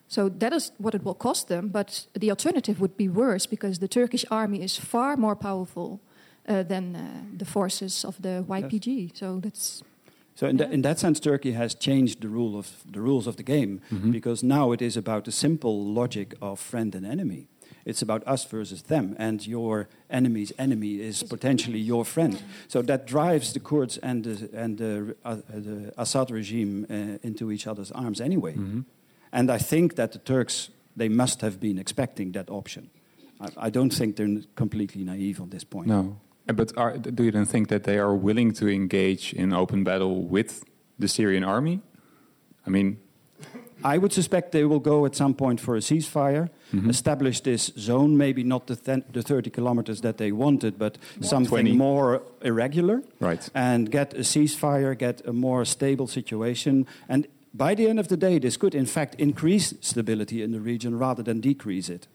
So 0.07 0.29
that 0.29 0.53
is 0.53 0.71
what 0.77 0.93
it 0.93 1.03
will 1.03 1.15
cost 1.15 1.47
them. 1.47 1.69
But 1.69 2.07
the 2.13 2.29
alternative 2.29 2.79
would 2.79 2.95
be 2.95 3.07
worse 3.07 3.47
because 3.47 3.79
the 3.79 3.87
Turkish 3.87 4.25
army 4.29 4.61
is 4.61 4.77
far 4.77 5.17
more 5.17 5.35
powerful 5.35 5.99
uh, 6.47 6.61
than 6.63 6.95
uh, 6.95 7.37
the 7.37 7.45
forces 7.45 8.05
of 8.05 8.21
the 8.21 8.45
YPG. 8.47 9.09
Yes. 9.09 9.19
So 9.19 9.39
that's 9.39 9.83
so 10.35 10.47
in, 10.47 10.57
yeah. 10.57 10.69
in, 10.69 10.81
that 10.81 10.99
sense, 10.99 11.19
Turkey 11.19 11.51
has 11.51 11.75
changed 11.75 12.21
the 12.21 12.27
rule 12.27 12.57
of 12.57 12.83
the 12.91 12.99
rules 12.99 13.27
of 13.27 13.35
the 13.35 13.43
game 13.43 13.79
mm 13.89 14.01
-hmm. 14.01 14.11
because 14.11 14.45
now 14.45 14.73
it 14.73 14.81
is 14.81 14.97
about 14.97 15.23
the 15.23 15.31
simple 15.31 15.93
logic 15.93 16.35
of 16.39 16.59
friend 16.59 16.95
and 16.95 17.05
enemy. 17.05 17.47
It's 17.85 18.01
about 18.01 18.27
us 18.27 18.47
versus 18.51 18.81
them, 18.81 19.15
and 19.17 19.45
your 19.45 19.87
enemy's 20.07 20.53
enemy 20.55 20.99
is 20.99 21.23
potentially 21.23 21.85
your 21.85 22.05
friend. 22.05 22.43
So 22.67 22.81
that 22.81 23.07
drives 23.07 23.51
the 23.51 23.59
Kurds 23.59 23.99
and 23.99 24.23
the, 24.23 24.61
and 24.63 24.77
the, 24.77 25.15
uh, 25.25 25.37
the 25.63 25.91
Assad 25.95 26.31
regime 26.31 26.85
uh, 26.89 27.17
into 27.21 27.51
each 27.51 27.67
other's 27.67 27.91
arms 27.91 28.21
anyway. 28.21 28.55
Mm 28.55 28.71
-hmm. 28.71 28.83
And 29.29 29.49
I 29.49 29.65
think 29.65 29.93
that 29.93 30.11
the 30.11 30.19
Turks 30.23 30.71
they 30.95 31.09
must 31.09 31.41
have 31.41 31.59
been 31.59 31.77
expecting 31.77 32.33
that 32.33 32.49
option. 32.49 32.89
I, 33.39 33.67
I 33.67 33.69
don't 33.69 33.93
think 33.93 34.15
they're 34.15 34.41
completely 34.55 35.03
naive 35.03 35.41
on 35.41 35.49
this 35.49 35.63
point. 35.63 35.87
No. 35.87 36.19
But 36.45 36.73
are, 36.77 36.97
do 36.97 37.23
you 37.23 37.31
then 37.31 37.45
think 37.45 37.69
that 37.69 37.83
they 37.83 37.97
are 37.97 38.13
willing 38.13 38.51
to 38.53 38.67
engage 38.67 39.33
in 39.33 39.53
open 39.53 39.83
battle 39.83 40.23
with 40.23 40.63
the 40.99 41.07
Syrian 41.07 41.43
army? 41.43 41.81
I 42.67 42.69
mean, 42.69 42.99
I 43.83 43.97
would 43.97 44.13
suspect 44.13 44.51
they 44.51 44.63
will 44.63 44.79
go 44.79 45.05
at 45.05 45.15
some 45.15 45.33
point 45.33 45.59
for 45.59 45.75
a 45.75 45.81
ceasefire, 45.81 46.49
mm 46.71 46.79
-hmm. 46.79 46.89
establish 46.89 47.41
this 47.41 47.71
zone, 47.77 48.17
maybe 48.17 48.43
not 48.43 48.67
the, 48.67 49.03
the 49.11 49.21
30 49.21 49.49
kilometers 49.49 49.99
that 49.99 50.17
they 50.17 50.31
wanted, 50.31 50.77
but 50.77 50.97
something 51.19 51.65
20. 51.65 51.75
more 51.77 52.21
irregular. 52.41 53.01
Right. 53.19 53.49
And 53.53 53.91
get 53.91 54.13
a 54.13 54.23
ceasefire, 54.23 54.95
get 54.95 55.27
a 55.27 55.31
more 55.31 55.65
stable 55.65 56.07
situation. 56.07 56.87
And 57.07 57.27
by 57.51 57.75
the 57.75 57.87
end 57.87 57.99
of 57.99 58.07
the 58.07 58.17
day, 58.17 58.39
this 58.39 58.57
could 58.57 58.73
in 58.73 58.85
fact 58.85 59.19
increase 59.19 59.75
stability 59.79 60.41
in 60.41 60.51
the 60.51 60.59
region 60.59 60.97
rather 60.99 61.23
than 61.23 61.39
decrease 61.39 61.93
it 61.93 62.07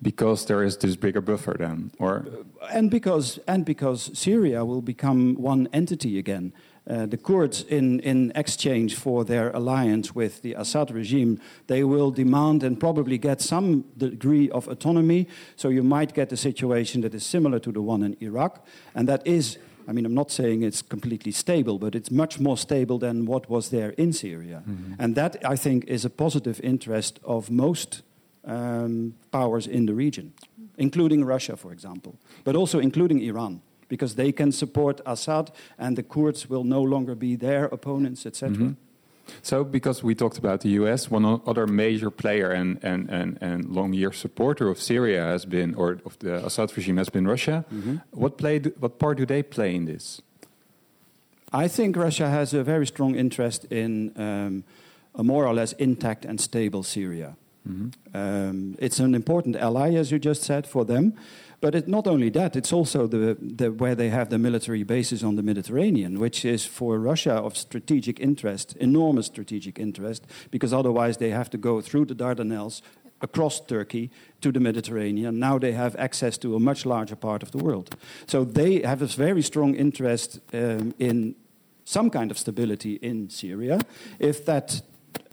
because 0.00 0.46
there 0.46 0.62
is 0.62 0.76
this 0.76 0.96
bigger 0.96 1.20
buffer 1.20 1.56
then 1.58 1.90
or 1.98 2.26
and 2.70 2.90
because 2.90 3.38
and 3.46 3.64
because 3.64 4.10
Syria 4.18 4.64
will 4.64 4.82
become 4.82 5.34
one 5.34 5.68
entity 5.72 6.18
again 6.18 6.52
uh, 6.88 7.06
the 7.06 7.16
Kurds 7.16 7.62
in 7.62 8.00
in 8.00 8.32
exchange 8.34 8.94
for 8.94 9.24
their 9.24 9.50
alliance 9.50 10.14
with 10.14 10.42
the 10.42 10.54
Assad 10.54 10.90
regime 10.90 11.40
they 11.66 11.84
will 11.84 12.10
demand 12.10 12.62
and 12.62 12.78
probably 12.78 13.18
get 13.18 13.40
some 13.40 13.84
degree 13.96 14.48
of 14.50 14.68
autonomy 14.68 15.26
so 15.56 15.68
you 15.68 15.82
might 15.82 16.14
get 16.14 16.32
a 16.32 16.36
situation 16.36 17.00
that 17.00 17.14
is 17.14 17.26
similar 17.26 17.58
to 17.58 17.72
the 17.72 17.82
one 17.82 18.02
in 18.02 18.16
Iraq 18.20 18.64
and 18.94 19.08
that 19.08 19.26
is 19.26 19.58
I 19.88 19.92
mean, 19.92 20.04
I'm 20.04 20.12
not 20.12 20.30
saying 20.30 20.62
it's 20.62 20.82
completely 20.82 21.32
stable, 21.32 21.78
but 21.78 21.94
it's 21.94 22.10
much 22.10 22.38
more 22.38 22.58
stable 22.58 22.98
than 22.98 23.24
what 23.24 23.48
was 23.48 23.70
there 23.70 23.94
in 23.96 24.12
Syria. 24.12 24.62
Mm 24.66 24.76
-hmm. 24.76 25.02
And 25.02 25.14
that, 25.14 25.36
I 25.52 25.56
think, 25.56 25.84
is 25.84 26.04
a 26.04 26.10
positive 26.10 26.62
interest 26.62 27.18
of 27.22 27.48
most 27.48 28.02
um, 28.48 29.14
powers 29.30 29.66
in 29.66 29.86
the 29.86 29.94
region, 29.94 30.32
including 30.76 31.24
Russia, 31.24 31.56
for 31.56 31.72
example, 31.72 32.18
but 32.44 32.56
also 32.56 32.78
including 32.78 33.20
Iran, 33.20 33.60
because 33.88 34.14
they 34.14 34.32
can 34.32 34.52
support 34.52 35.00
Assad 35.04 35.50
and 35.78 35.96
the 35.96 36.02
Kurds 36.02 36.48
will 36.48 36.64
no 36.64 36.82
longer 36.82 37.14
be 37.14 37.36
their 37.36 37.64
opponents, 37.66 38.26
etc. 38.26 38.48
Mm 38.48 38.62
-hmm. 38.62 38.74
So, 39.42 39.64
because 39.64 40.02
we 40.02 40.14
talked 40.14 40.38
about 40.38 40.60
the 40.60 40.80
US, 40.80 41.10
one 41.10 41.40
other 41.44 41.66
major 41.66 42.10
player 42.10 42.50
and, 42.50 42.84
and, 42.84 43.10
and, 43.10 43.42
and 43.42 43.64
long 43.74 43.94
year 43.94 44.12
supporter 44.12 44.68
of 44.68 44.78
Syria 44.78 45.22
has 45.22 45.46
been, 45.46 45.74
or 45.74 45.98
of 46.04 46.16
the 46.18 46.44
Assad 46.44 46.76
regime 46.76 46.98
has 46.98 47.10
been 47.10 47.26
Russia. 47.26 47.64
Mm 47.70 47.82
-hmm. 47.82 48.00
What, 48.10 48.36
play 48.36 48.60
do, 48.60 48.70
what 48.78 48.98
part 48.98 49.18
do 49.18 49.24
they 49.24 49.42
play 49.42 49.74
in 49.74 49.86
this? 49.86 50.22
I 51.52 51.68
think 51.68 51.96
Russia 51.96 52.28
has 52.28 52.54
a 52.54 52.62
very 52.62 52.86
strong 52.86 53.16
interest 53.16 53.64
in 53.70 54.12
um, 54.16 54.64
a 55.12 55.22
more 55.22 55.46
or 55.46 55.54
less 55.54 55.72
intact 55.76 56.26
and 56.26 56.40
stable 56.40 56.82
Syria. 56.82 57.36
Mm-hmm. 57.68 58.16
Um, 58.16 58.76
it's 58.78 58.98
an 58.98 59.14
important 59.14 59.56
ally, 59.56 59.94
as 59.94 60.10
you 60.10 60.18
just 60.18 60.42
said, 60.42 60.66
for 60.66 60.84
them. 60.84 61.14
But 61.60 61.74
it, 61.74 61.88
not 61.88 62.06
only 62.06 62.30
that, 62.30 62.54
it's 62.54 62.72
also 62.72 63.06
the, 63.06 63.36
the, 63.40 63.72
where 63.72 63.96
they 63.96 64.10
have 64.10 64.30
the 64.30 64.38
military 64.38 64.84
bases 64.84 65.24
on 65.24 65.34
the 65.34 65.42
Mediterranean, 65.42 66.20
which 66.20 66.44
is 66.44 66.64
for 66.64 66.98
Russia 66.98 67.32
of 67.32 67.56
strategic 67.56 68.20
interest, 68.20 68.76
enormous 68.76 69.26
strategic 69.26 69.78
interest, 69.78 70.24
because 70.50 70.72
otherwise 70.72 71.16
they 71.16 71.30
have 71.30 71.50
to 71.50 71.58
go 71.58 71.80
through 71.80 72.04
the 72.04 72.14
Dardanelles 72.14 72.80
across 73.20 73.60
Turkey 73.60 74.10
to 74.40 74.52
the 74.52 74.60
Mediterranean. 74.60 75.40
Now 75.40 75.58
they 75.58 75.72
have 75.72 75.96
access 75.96 76.38
to 76.38 76.54
a 76.54 76.60
much 76.60 76.86
larger 76.86 77.16
part 77.16 77.42
of 77.42 77.50
the 77.50 77.58
world. 77.58 77.96
So 78.26 78.44
they 78.44 78.82
have 78.82 79.02
a 79.02 79.06
very 79.06 79.42
strong 79.42 79.74
interest 79.74 80.38
um, 80.52 80.94
in 80.98 81.34
some 81.84 82.10
kind 82.10 82.30
of 82.30 82.38
stability 82.38 82.94
in 83.02 83.30
Syria. 83.30 83.80
If 84.20 84.44
that 84.44 84.82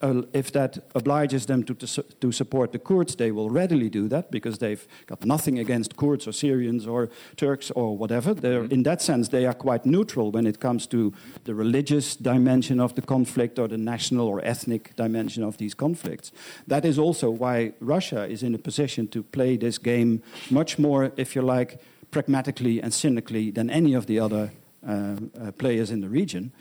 uh, 0.02 0.22
if 0.34 0.52
that 0.52 0.78
obliges 0.94 1.46
them 1.46 1.64
to, 1.64 1.74
to, 1.74 2.04
to, 2.04 2.32
support 2.32 2.72
the 2.72 2.80
Kurds, 2.80 3.16
they 3.16 3.32
will 3.32 3.50
readily 3.50 3.90
do 3.90 4.08
that 4.10 4.30
because 4.30 4.58
they've 4.58 4.88
got 5.08 5.26
nothing 5.26 5.60
against 5.60 5.96
Kurds 5.96 6.28
or 6.28 6.32
Syrians 6.32 6.86
or 6.86 7.10
Turks 7.38 7.72
or 7.72 7.98
whatever. 7.98 8.36
Mm-hmm. 8.36 8.74
In 8.74 8.84
that 8.84 9.02
sense, 9.02 9.30
they 9.30 9.46
are 9.46 9.54
quite 9.54 9.86
neutral 9.86 10.32
when 10.32 10.46
it 10.46 10.60
comes 10.60 10.88
to 10.88 11.14
the 11.46 11.56
religious 11.56 12.16
dimension 12.16 12.80
of 12.80 12.96
the 12.96 13.02
conflict 13.02 13.58
or 13.58 13.68
the 13.68 13.78
national 13.78 14.28
or 14.28 14.44
ethnic 14.44 14.96
dimension 14.96 15.44
of 15.44 15.58
these 15.58 15.74
conflicts. 15.74 16.32
That 16.68 16.86
is 16.86 17.00
also 17.00 17.30
why 17.30 17.74
Russia 17.80 18.26
is 18.26 18.44
in 18.44 18.54
a 18.54 18.60
position 18.60 19.08
to 19.10 19.24
play 19.24 19.58
this 19.58 19.78
game 19.78 20.22
much 20.50 20.78
more, 20.78 21.12
if 21.18 21.36
you 21.36 21.42
like, 21.42 21.82
pragmatically 22.12 22.82
and 22.82 22.94
cynically 22.94 23.52
than 23.52 23.70
any 23.70 23.94
of 23.94 24.06
the 24.06 24.20
other 24.20 24.52
uh, 24.88 25.16
uh, 25.42 25.52
players 25.52 25.90
in 25.90 26.02
the 26.02 26.10
region. 26.10 26.52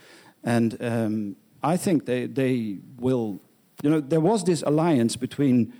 And 0.43 0.77
um, 0.81 1.35
I 1.73 1.77
think 1.77 2.05
they, 2.05 2.27
they 2.27 2.77
will. 2.99 3.41
You 3.83 3.89
know, 3.89 3.99
there 3.99 4.21
was 4.21 4.43
this 4.43 4.63
alliance 4.63 5.15
between 5.15 5.73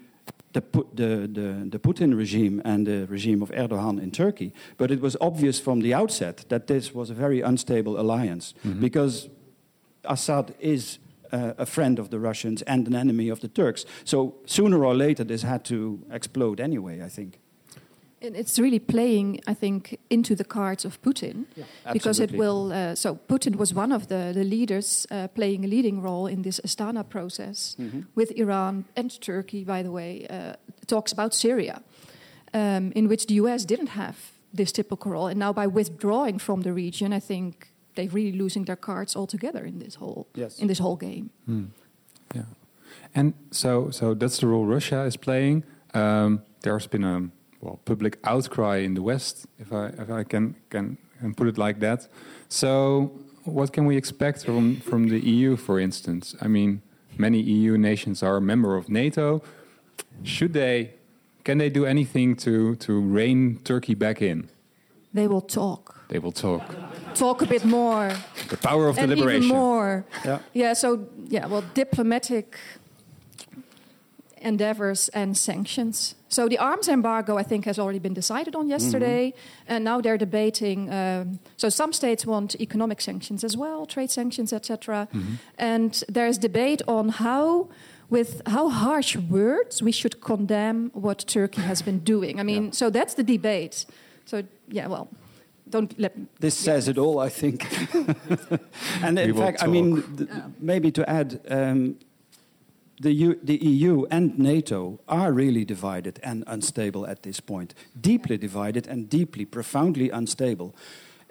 the, 0.54 0.62
the, 0.94 1.28
the, 1.28 1.68
the, 1.70 1.80
Putin 1.80 2.18
regime 2.18 2.62
and 2.66 2.88
the 2.88 3.06
regime 3.08 3.42
of 3.42 3.52
Erdogan 3.52 4.02
in 4.02 4.12
Turkey, 4.12 4.54
but 4.78 4.90
it 4.90 5.02
was 5.02 5.18
obvious 5.20 5.60
from 5.60 5.82
the 5.82 5.94
outset 5.94 6.46
that 6.50 6.68
this 6.68 6.94
was 6.94 7.10
a 7.10 7.14
very 7.14 7.42
unstable 7.42 8.00
alliance 8.00 8.54
mm 8.64 8.72
-hmm. 8.72 8.80
because 8.80 9.30
Assad 10.04 10.54
is 10.60 11.00
uh, 11.32 11.54
a 11.58 11.66
friend 11.66 12.00
of 12.00 12.10
the 12.10 12.18
Russians 12.18 12.64
and 12.64 12.88
an 12.88 12.96
enemy 12.96 13.32
of 13.32 13.40
the 13.40 13.48
Turks. 13.48 13.86
So 14.04 14.34
sooner 14.46 14.84
or 14.86 14.96
later, 14.96 15.26
this 15.26 15.44
had 15.44 15.64
to 15.64 16.00
explode 16.10 16.64
anyway, 16.64 17.06
I 17.06 17.10
think. 17.10 17.40
It's 18.34 18.58
really 18.58 18.80
playing, 18.80 19.42
I 19.48 19.54
think, 19.54 20.00
into 20.10 20.36
the 20.36 20.44
cards 20.44 20.86
of 20.86 21.02
Putin, 21.02 21.46
yeah, 21.56 21.94
because 21.94 22.20
it 22.20 22.32
will. 22.32 22.72
Uh, 22.72 22.96
so 22.96 23.20
Putin 23.28 23.56
was 23.56 23.74
one 23.74 23.92
of 23.92 24.08
the, 24.08 24.32
the 24.34 24.44
leaders 24.44 25.06
uh, 25.12 25.28
playing 25.28 25.66
a 25.66 25.68
leading 25.68 26.02
role 26.02 26.28
in 26.28 26.42
this 26.42 26.62
Astana 26.64 27.04
process 27.04 27.76
mm 27.78 27.90
-hmm. 27.90 28.04
with 28.16 28.32
Iran 28.36 28.86
and 28.96 29.20
Turkey. 29.20 29.64
By 29.64 29.84
the 29.84 29.92
way, 29.92 30.26
uh, 30.30 30.54
talks 30.86 31.12
about 31.12 31.34
Syria, 31.34 31.82
um, 32.54 32.92
in 32.92 33.08
which 33.08 33.26
the 33.26 33.42
U.S. 33.42 33.66
didn't 33.66 33.90
have 33.90 34.16
this 34.56 34.72
typical 34.72 35.12
role, 35.12 35.30
and 35.30 35.38
now 35.38 35.54
by 35.54 35.68
withdrawing 35.68 36.40
from 36.42 36.62
the 36.62 36.72
region, 36.74 37.14
I 37.14 37.22
think 37.26 37.74
they're 37.94 38.14
really 38.14 38.38
losing 38.38 38.66
their 38.66 38.80
cards 38.80 39.16
altogether 39.16 39.66
in 39.66 39.80
this 39.80 39.96
whole 39.96 40.26
yes. 40.34 40.60
in 40.60 40.68
this 40.68 40.80
whole 40.80 40.98
game. 40.98 41.30
Hmm. 41.46 41.64
Yeah, 42.34 42.46
and 43.14 43.34
so 43.52 43.92
so 43.92 44.16
that's 44.16 44.38
the 44.38 44.48
role 44.48 44.74
Russia 44.74 45.06
is 45.06 45.18
playing. 45.18 45.64
Um, 45.94 46.42
there's 46.62 46.88
been 46.88 47.04
a 47.04 47.30
well 47.66 47.80
public 47.86 48.18
outcry 48.24 48.78
in 48.78 48.94
the 48.94 49.02
West, 49.02 49.48
if 49.60 49.74
I 49.74 49.86
if 50.04 50.10
I 50.10 50.24
can 50.24 50.56
can, 50.70 50.98
can 51.20 51.34
put 51.34 51.48
it 51.48 51.58
like 51.58 51.80
that. 51.80 52.08
So 52.48 53.12
what 53.44 53.74
can 53.74 53.86
we 53.86 53.98
expect 53.98 54.46
from 54.46 54.76
from 54.90 55.08
the 55.10 55.20
EU, 55.20 55.56
for 55.56 55.80
instance? 55.80 56.36
I 56.42 56.48
mean, 56.48 56.82
many 57.18 57.40
EU 57.40 57.78
nations 57.78 58.24
are 58.24 58.38
a 58.38 58.42
member 58.42 58.76
of 58.76 58.90
NATO. 58.90 59.42
Should 60.24 60.54
they? 60.54 60.94
Can 61.44 61.58
they 61.58 61.70
do 61.70 61.86
anything 61.86 62.36
to 62.38 62.76
to 62.76 62.92
rein 63.18 63.60
Turkey 63.64 63.96
back 63.96 64.22
in? 64.22 64.50
They 65.14 65.28
will 65.28 65.42
talk. 65.42 65.96
They 66.08 66.20
will 66.20 66.34
talk. 66.34 66.76
Talk 67.16 67.42
a 67.42 67.46
bit 67.46 67.66
more. 67.66 68.12
The 68.50 68.58
power 68.58 68.88
of 68.90 68.98
and 68.98 69.10
deliberation. 69.10 69.44
Even 69.44 69.58
more. 69.58 70.06
Yeah. 70.26 70.40
Yeah. 70.54 70.74
So 70.74 71.08
yeah. 71.30 71.48
Well, 71.48 71.64
diplomatic 71.74 72.58
endeavors 74.42 75.10
and 75.10 75.38
sanctions. 75.38 76.16
So 76.30 76.48
the 76.50 76.58
arms 76.58 76.88
embargo, 76.88 77.38
I 77.38 77.44
think, 77.44 77.66
has 77.66 77.80
already 77.80 78.00
been 78.00 78.14
decided 78.14 78.56
on 78.56 78.68
yesterday, 78.68 79.32
mm-hmm. 79.32 79.74
and 79.74 79.84
now 79.84 80.02
they're 80.02 80.18
debating. 80.18 80.92
Um, 80.92 81.40
so 81.58 81.70
some 81.70 81.94
states 81.94 82.26
want 82.26 82.56
economic 82.60 83.02
sanctions 83.02 83.44
as 83.44 83.56
well, 83.58 83.86
trade 83.86 84.12
sanctions, 84.12 84.52
etc. 84.54 85.08
Mm-hmm. 85.14 85.34
And 85.58 86.04
there's 86.10 86.38
debate 86.38 86.82
on 86.88 87.10
how 87.10 87.70
with 88.10 88.42
how 88.46 88.70
harsh 88.70 89.16
words 89.16 89.82
we 89.82 89.92
should 89.92 90.22
condemn 90.22 90.92
what 90.94 91.26
Turkey 91.28 91.62
has 91.62 91.82
been 91.82 92.00
doing. 92.00 92.40
I 92.40 92.44
mean, 92.44 92.66
Yeah. 92.66 92.72
so 92.72 92.90
that's 92.90 93.16
the 93.16 93.24
debate. 93.24 93.86
So 94.26 94.44
yeah, 94.68 94.88
well, 94.88 95.08
don't 95.70 95.98
let. 96.00 96.14
This 96.40 96.56
says 96.56 96.88
it 96.88 96.98
all, 96.98 97.20
I 97.20 97.30
think. 97.30 97.66
and 99.02 99.18
in 99.20 99.26
We 99.28 99.32
will 99.32 99.42
fact, 99.42 99.64
I 99.64 99.68
mean, 99.68 100.02
talk. 100.02 100.18
th- 100.18 100.30
maybe 100.60 100.92
to 100.92 101.10
add, 101.10 101.40
um, 101.50 101.96
the, 103.00 103.12
U- 103.12 103.40
the 103.44 103.58
EU 103.58 104.06
and 104.10 104.38
NATO 104.40 105.00
are 105.08 105.32
really 105.32 105.66
divided 105.66 106.20
and 106.24 106.44
unstable 106.48 107.06
at 107.06 107.24
this 107.24 107.40
point. 107.40 107.74
Deeply 108.00 108.38
divided 108.38 108.88
and 108.88 109.10
deeply, 109.10 109.46
profoundly 109.46 110.10
unstable. 110.10 110.76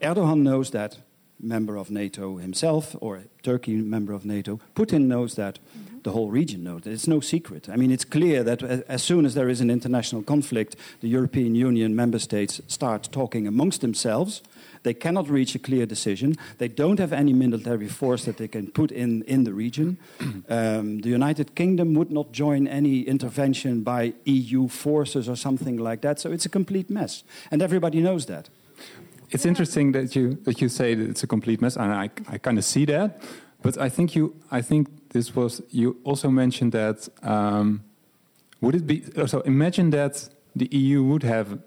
Erdogan 0.03 0.43
knows 0.43 0.71
that, 0.71 0.99
member 1.41 1.77
of 1.77 1.91
NATO 1.91 2.37
himself, 2.37 2.95
or 3.01 3.25
Turkey, 3.43 3.77
member 3.77 4.13
of 4.13 4.25
NATO. 4.25 4.61
Putin 4.75 5.07
knows 5.07 5.35
that. 5.37 5.59
Mm-hmm. 5.77 5.94
The 6.05 6.13
whole 6.13 6.31
region 6.31 6.65
knows 6.65 6.83
that. 6.83 6.93
It's 6.93 7.09
no 7.09 7.21
secret. 7.21 7.69
I 7.69 7.77
mean, 7.77 7.91
it's 7.91 8.05
clear 8.05 8.45
that 8.45 8.63
as 8.63 9.03
soon 9.03 9.25
as 9.25 9.33
there 9.33 9.49
is 9.49 9.63
an 9.63 9.71
international 9.71 10.23
conflict, 10.23 10.77
the 11.01 11.09
European 11.09 11.55
Union 11.55 11.97
member 11.97 12.19
states 12.19 12.61
start 12.69 13.09
talking 13.11 13.47
amongst 13.47 13.81
themselves. 13.81 14.43
They 14.83 14.93
cannot 14.93 15.31
reach 15.31 15.55
a 15.55 15.59
clear 15.59 15.87
decision. 15.87 16.37
They 16.59 16.69
don't 16.69 16.99
have 16.99 17.15
any 17.15 17.33
military 17.33 17.89
force 17.89 18.27
that 18.27 18.37
they 18.37 18.49
can 18.49 18.71
put 18.71 18.93
in, 18.93 19.23
in 19.23 19.45
the 19.45 19.53
region. 19.53 19.99
Um, 20.49 21.01
the 21.01 21.09
United 21.09 21.55
Kingdom 21.55 21.95
would 21.95 22.11
not 22.11 22.33
join 22.33 22.69
any 22.69 23.01
intervention 23.01 23.83
by 23.83 24.13
EU 24.25 24.69
forces 24.69 25.29
or 25.29 25.37
something 25.37 25.79
like 25.79 26.01
that. 26.03 26.21
So 26.21 26.33
it's 26.33 26.45
a 26.45 26.51
complete 26.51 26.91
mess. 26.91 27.25
And 27.51 27.63
everybody 27.63 28.01
knows 28.01 28.27
that. 28.27 28.51
It's 29.31 29.47
interesting 29.47 29.93
that 29.93 30.15
you 30.15 30.39
that 30.45 30.61
you 30.61 30.69
say 30.69 30.95
that 30.95 31.09
it's 31.09 31.23
a 31.23 31.27
complete 31.27 31.61
mess, 31.61 31.77
and 31.77 31.93
I 31.93 32.11
I 32.35 32.39
kind 32.39 32.59
of 32.59 32.65
see 32.65 32.85
that. 32.87 33.23
But 33.63 33.79
I 33.79 33.89
think 33.89 34.15
you 34.15 34.35
I 34.51 34.63
think 34.63 34.89
this 35.15 35.35
was 35.35 35.63
you 35.71 35.97
also 36.05 36.29
mentioned 36.29 36.73
that 36.73 37.09
um, 37.23 37.85
would 38.61 38.75
it 38.75 38.87
be 38.87 39.05
oh, 39.17 39.27
so? 39.27 39.41
Imagine 39.43 39.91
that 39.91 40.29
the 40.57 40.69
EU 40.77 41.05
would 41.05 41.23
have 41.23 41.59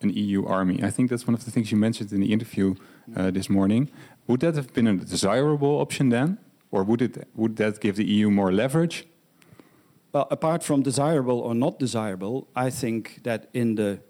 an 0.00 0.10
EU 0.10 0.46
army. 0.46 0.82
I 0.82 0.90
think 0.90 1.10
that's 1.10 1.26
one 1.26 1.34
of 1.34 1.44
the 1.44 1.50
things 1.50 1.70
you 1.72 1.78
mentioned 1.78 2.12
in 2.12 2.20
the 2.20 2.32
interview 2.32 2.74
uh, 3.16 3.30
this 3.30 3.50
morning. 3.50 3.90
Would 4.28 4.40
that 4.40 4.54
have 4.54 4.72
been 4.72 4.86
a 4.86 4.94
desirable 4.94 5.80
option 5.80 6.10
then, 6.10 6.38
or 6.70 6.84
would 6.84 7.02
it 7.02 7.28
would 7.34 7.56
that 7.56 7.80
give 7.80 7.96
the 7.96 8.04
EU 8.04 8.30
more 8.30 8.52
leverage? 8.52 9.04
Well, 10.12 10.28
apart 10.30 10.62
from 10.62 10.82
desirable 10.82 11.40
or 11.40 11.54
not 11.54 11.78
desirable, 11.78 12.46
I 12.54 12.70
think 12.70 13.20
that 13.24 13.48
in 13.52 13.74
the 13.74 14.00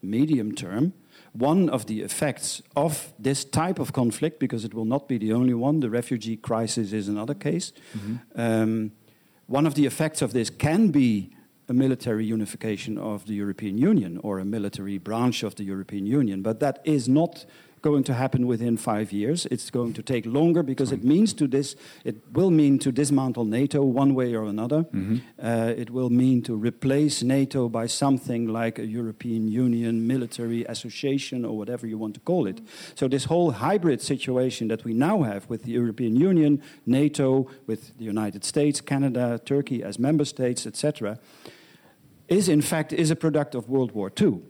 medium 0.00 0.54
term, 0.54 0.94
one 1.32 1.68
of 1.68 1.86
the 1.86 2.02
effects 2.02 2.62
of 2.76 3.12
this 3.18 3.44
type 3.44 3.78
of 3.78 3.92
conflict, 3.92 4.38
because 4.38 4.64
it 4.64 4.74
will 4.74 4.84
not 4.84 5.08
be 5.08 5.18
the 5.18 5.32
only 5.32 5.54
one, 5.54 5.80
the 5.80 5.90
refugee 5.90 6.36
crisis 6.36 6.92
is 6.92 7.08
another 7.08 7.34
case. 7.34 7.72
Um, 8.34 8.92
one 9.46 9.66
of 9.66 9.74
the 9.74 9.86
effects 9.86 10.22
of 10.22 10.32
this 10.32 10.50
can 10.50 10.90
be 10.90 11.30
a 11.68 11.72
military 11.72 12.26
unification 12.26 12.98
of 12.98 13.24
the 13.26 13.34
European 13.34 13.78
Union 13.78 14.18
or 14.22 14.38
a 14.38 14.44
military 14.44 14.98
branch 14.98 15.42
of 15.42 15.54
the 15.54 15.64
European 15.64 16.06
Union, 16.06 16.42
but 16.42 16.60
that 16.60 16.80
is 16.84 17.08
not 17.08 17.46
going 17.82 18.04
to 18.04 18.14
happen 18.14 18.46
within 18.46 18.76
five 18.76 19.12
years. 19.12 19.46
It's 19.50 19.70
going 19.70 19.92
to 19.94 20.02
take 20.02 20.24
longer 20.24 20.62
because 20.62 20.92
it 20.92 21.04
means 21.04 21.34
to 21.34 21.46
this, 21.46 21.76
it 22.04 22.16
will 22.32 22.50
mean 22.50 22.78
to 22.78 22.92
dismantle 22.92 23.44
NATO 23.44 23.82
one 23.82 24.14
way 24.14 24.34
or 24.34 24.44
another. 24.44 24.86
Uh, 25.42 25.74
it 25.76 25.90
will 25.90 26.10
mean 26.10 26.42
to 26.42 26.54
replace 26.54 27.22
NATO 27.22 27.68
by 27.68 27.86
something 27.88 28.46
like 28.46 28.78
a 28.78 28.86
European 28.86 29.48
Union 29.48 30.06
military 30.06 30.64
association 30.64 31.44
or 31.44 31.58
whatever 31.58 31.86
you 31.86 31.98
want 31.98 32.14
to 32.14 32.20
call 32.20 32.46
it. 32.46 32.60
So 32.94 33.08
this 33.08 33.24
whole 33.24 33.50
hybrid 33.50 34.00
situation 34.00 34.68
that 34.68 34.84
we 34.84 34.94
now 34.94 35.22
have 35.22 35.48
with 35.48 35.64
the 35.64 35.72
European 35.72 36.16
Union, 36.16 36.62
NATO, 36.86 37.48
with 37.66 37.98
the 37.98 38.04
United 38.04 38.44
States, 38.44 38.80
Canada, 38.80 39.40
Turkey 39.44 39.82
as 39.82 39.98
member 39.98 40.24
states, 40.24 40.66
etc., 40.66 41.18
is 42.28 42.48
in 42.48 42.62
fact 42.62 42.92
is 42.92 43.10
a 43.10 43.16
product 43.16 43.54
of 43.54 43.68
World 43.68 43.92
War 43.92 44.10
II 44.20 44.40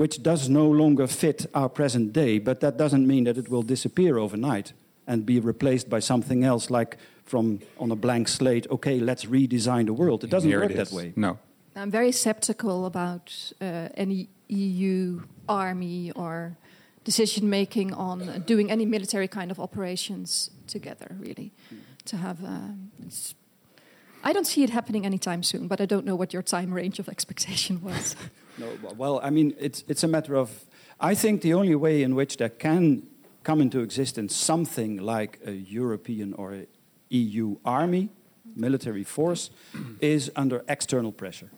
which 0.00 0.22
does 0.22 0.48
no 0.48 0.66
longer 0.66 1.06
fit 1.06 1.44
our 1.52 1.68
present 1.68 2.10
day, 2.14 2.38
but 2.38 2.60
that 2.60 2.78
doesn't 2.78 3.06
mean 3.06 3.24
that 3.24 3.36
it 3.36 3.50
will 3.50 3.62
disappear 3.62 4.16
overnight 4.16 4.72
and 5.06 5.26
be 5.26 5.38
replaced 5.38 5.90
by 5.90 6.00
something 6.00 6.42
else, 6.42 6.70
like 6.70 6.96
from 7.24 7.60
on 7.78 7.90
a 7.90 7.96
blank 7.96 8.26
slate, 8.26 8.66
okay, 8.70 8.98
let's 8.98 9.26
redesign 9.26 9.84
the 9.84 9.92
world. 9.92 10.24
It 10.24 10.30
doesn't 10.30 10.48
Here 10.48 10.60
work 10.60 10.70
it 10.70 10.76
that 10.78 10.88
is. 10.88 10.92
way. 10.92 11.12
No. 11.16 11.38
I'm 11.76 11.90
very 11.90 12.12
skeptical 12.12 12.86
about 12.86 13.52
uh, 13.60 13.88
any 13.94 14.28
EU 14.48 15.20
army 15.46 16.12
or 16.16 16.56
decision 17.04 17.50
making 17.50 17.92
on 17.92 18.42
doing 18.46 18.70
any 18.70 18.86
military 18.86 19.28
kind 19.28 19.50
of 19.50 19.60
operations 19.60 20.50
together. 20.66 21.08
Really, 21.20 21.52
to 22.06 22.16
have. 22.16 22.42
Um, 22.42 22.90
it's- 23.00 23.34
I 24.24 24.32
don't 24.32 24.46
see 24.46 24.62
it 24.62 24.70
happening 24.70 25.04
anytime 25.04 25.42
soon, 25.42 25.68
but 25.68 25.80
I 25.80 25.86
don't 25.86 26.04
know 26.04 26.16
what 26.16 26.32
your 26.32 26.42
time 26.42 26.72
range 26.74 26.98
of 27.00 27.08
expectation 27.08 27.82
was. 27.82 28.16
No, 28.60 28.68
well, 28.96 29.20
I 29.22 29.30
mean, 29.30 29.54
it's, 29.58 29.84
it's 29.88 30.04
a 30.04 30.08
matter 30.08 30.34
of. 30.36 30.50
I 31.00 31.14
think 31.14 31.40
the 31.40 31.54
only 31.54 31.74
way 31.74 32.02
in 32.02 32.14
which 32.14 32.36
there 32.36 32.50
can 32.50 33.02
come 33.42 33.62
into 33.62 33.80
existence 33.80 34.36
something 34.36 34.98
like 34.98 35.40
a 35.46 35.52
European 35.52 36.34
or 36.34 36.54
a 36.54 36.66
EU 37.08 37.56
army, 37.64 38.10
military 38.54 39.04
force, 39.04 39.50
is 40.00 40.30
under 40.36 40.62
external 40.68 41.12
pressure. 41.12 41.50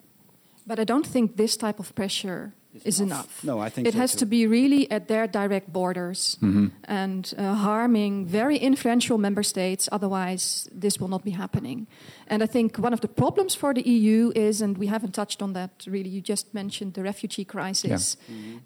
But 0.65 0.79
I 0.79 0.85
don't 0.85 1.07
think 1.07 1.37
this 1.37 1.57
type 1.57 1.81
of 1.81 1.93
pressure 1.95 2.55
is 2.85 3.01
enough. 3.01 3.45
No, 3.45 3.61
I 3.61 3.69
think 3.69 3.87
it 3.87 3.93
so 3.93 3.99
has 3.99 4.13
too. 4.13 4.19
to 4.21 4.27
be 4.27 4.47
really 4.47 4.91
at 4.91 5.09
their 5.09 5.27
direct 5.27 5.73
borders 5.73 6.39
and 6.85 7.35
uh, 7.37 7.55
harming 7.55 8.27
very 8.27 8.57
influential 8.57 9.19
member 9.19 9.43
states. 9.43 9.89
Otherwise, 9.93 10.69
this 10.73 10.99
will 10.99 11.09
not 11.09 11.25
be 11.25 11.33
happening. 11.33 11.87
And 12.27 12.43
I 12.43 12.47
think 12.47 12.79
one 12.79 12.93
of 12.93 13.01
the 13.01 13.09
problems 13.09 13.55
for 13.55 13.75
the 13.75 13.83
EU 13.83 14.33
is, 14.35 14.63
and 14.63 14.79
we 14.79 14.87
haven't 14.87 15.13
touched 15.13 15.43
on 15.43 15.53
that 15.53 15.71
really. 15.87 16.09
You 16.09 16.21
just 16.21 16.55
mentioned 16.55 16.95
the 16.95 17.03
refugee 17.03 17.45
crisis. 17.45 18.17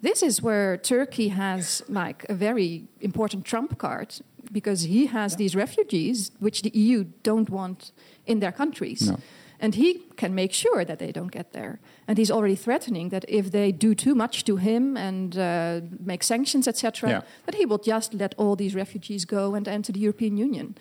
This 0.01 0.23
is 0.23 0.41
where 0.41 0.77
Turkey 0.77 1.29
has 1.29 1.83
like 1.89 2.25
a 2.29 2.33
very 2.33 2.85
important 3.01 3.45
trump 3.45 3.77
card 3.77 4.15
because 4.51 4.83
he 4.83 5.07
has 5.07 5.35
these 5.35 5.55
refugees 5.55 6.31
which 6.39 6.61
the 6.61 6.69
EU 6.69 7.05
don't 7.23 7.49
want 7.49 7.91
in 8.25 8.39
their 8.39 8.51
countries. 8.51 9.09
No. 9.09 9.17
And 9.59 9.75
he 9.75 10.01
can 10.15 10.33
make 10.35 10.53
sure 10.53 10.85
that 10.85 10.97
they 10.99 11.11
don't 11.11 11.31
get 11.31 11.51
there. 11.51 11.79
And 12.07 12.17
he's 12.17 12.31
already 12.31 12.55
threatening 12.55 13.09
that 13.09 13.25
if 13.27 13.49
they 13.49 13.71
do 13.71 13.95
too 13.95 14.13
much 14.13 14.43
to 14.43 14.57
him 14.57 14.97
and 14.97 15.35
uh, 15.37 15.81
make 16.05 16.23
sanctions, 16.23 16.67
etc., 16.67 17.09
Yeah. 17.09 17.21
that 17.45 17.55
he 17.55 17.65
will 17.65 17.79
just 17.83 18.13
let 18.13 18.33
all 18.37 18.55
these 18.55 18.75
refugees 18.75 19.25
go 19.25 19.55
and 19.55 19.67
enter 19.67 19.91
the 19.93 19.99
European 19.99 20.37
Union. 20.37 20.75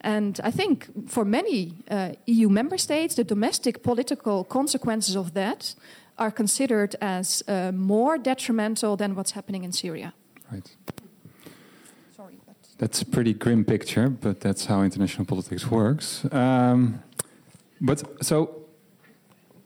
And 0.00 0.40
I 0.44 0.50
think 0.52 0.88
for 1.08 1.24
many 1.24 1.72
uh, 1.90 2.12
EU 2.26 2.48
member 2.48 2.78
states, 2.78 3.14
the 3.14 3.24
domestic 3.24 3.82
political 3.82 4.44
consequences 4.44 5.16
of 5.16 5.32
that 5.32 5.74
are 6.16 6.30
considered 6.30 6.96
as 7.00 7.42
uh, 7.48 7.72
more 7.72 8.18
detrimental 8.18 8.96
than 8.96 9.14
what's 9.14 9.32
happening 9.32 9.64
in 9.64 9.72
Syria. 9.72 10.12
Right. 10.52 10.76
Sorry, 12.16 12.34
but 12.46 12.56
That's 12.78 13.02
a 13.02 13.06
pretty 13.06 13.32
grim 13.32 13.64
picture, 13.64 14.08
but 14.08 14.40
that's 14.40 14.66
how 14.66 14.82
international 14.82 15.24
politics 15.26 15.70
works. 15.70 16.24
Um, 16.32 17.02
but 17.86 18.02
so, 18.24 18.36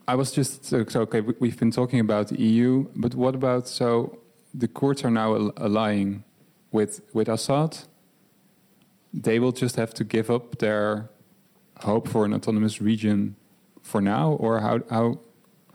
I 0.09 0.15
was 0.15 0.33
just 0.33 0.65
so, 0.65 0.85
okay. 1.03 1.21
we- 1.21 1.35
We've 1.41 1.59
been 1.59 1.71
talking 1.71 2.01
about 2.01 2.29
the 2.29 2.37
EU, 2.41 2.87
but 2.97 3.15
what 3.15 3.35
about 3.35 3.69
so 3.69 4.19
the 4.55 4.69
Kurds 4.69 5.05
are 5.05 5.11
now 5.11 5.35
al- 5.35 5.53
allying 5.57 6.25
with 6.73 7.01
with 7.13 7.29
Assad? 7.29 7.79
They 9.13 9.39
will 9.39 9.53
just 9.53 9.77
have 9.77 9.93
to 9.95 10.05
give 10.05 10.31
up 10.31 10.59
their 10.59 11.09
hope 11.81 12.09
for 12.09 12.25
an 12.25 12.33
autonomous 12.35 12.81
region 12.81 13.35
for 13.83 14.01
now, 14.01 14.33
or 14.41 14.61
how 14.61 14.81
how 14.91 15.19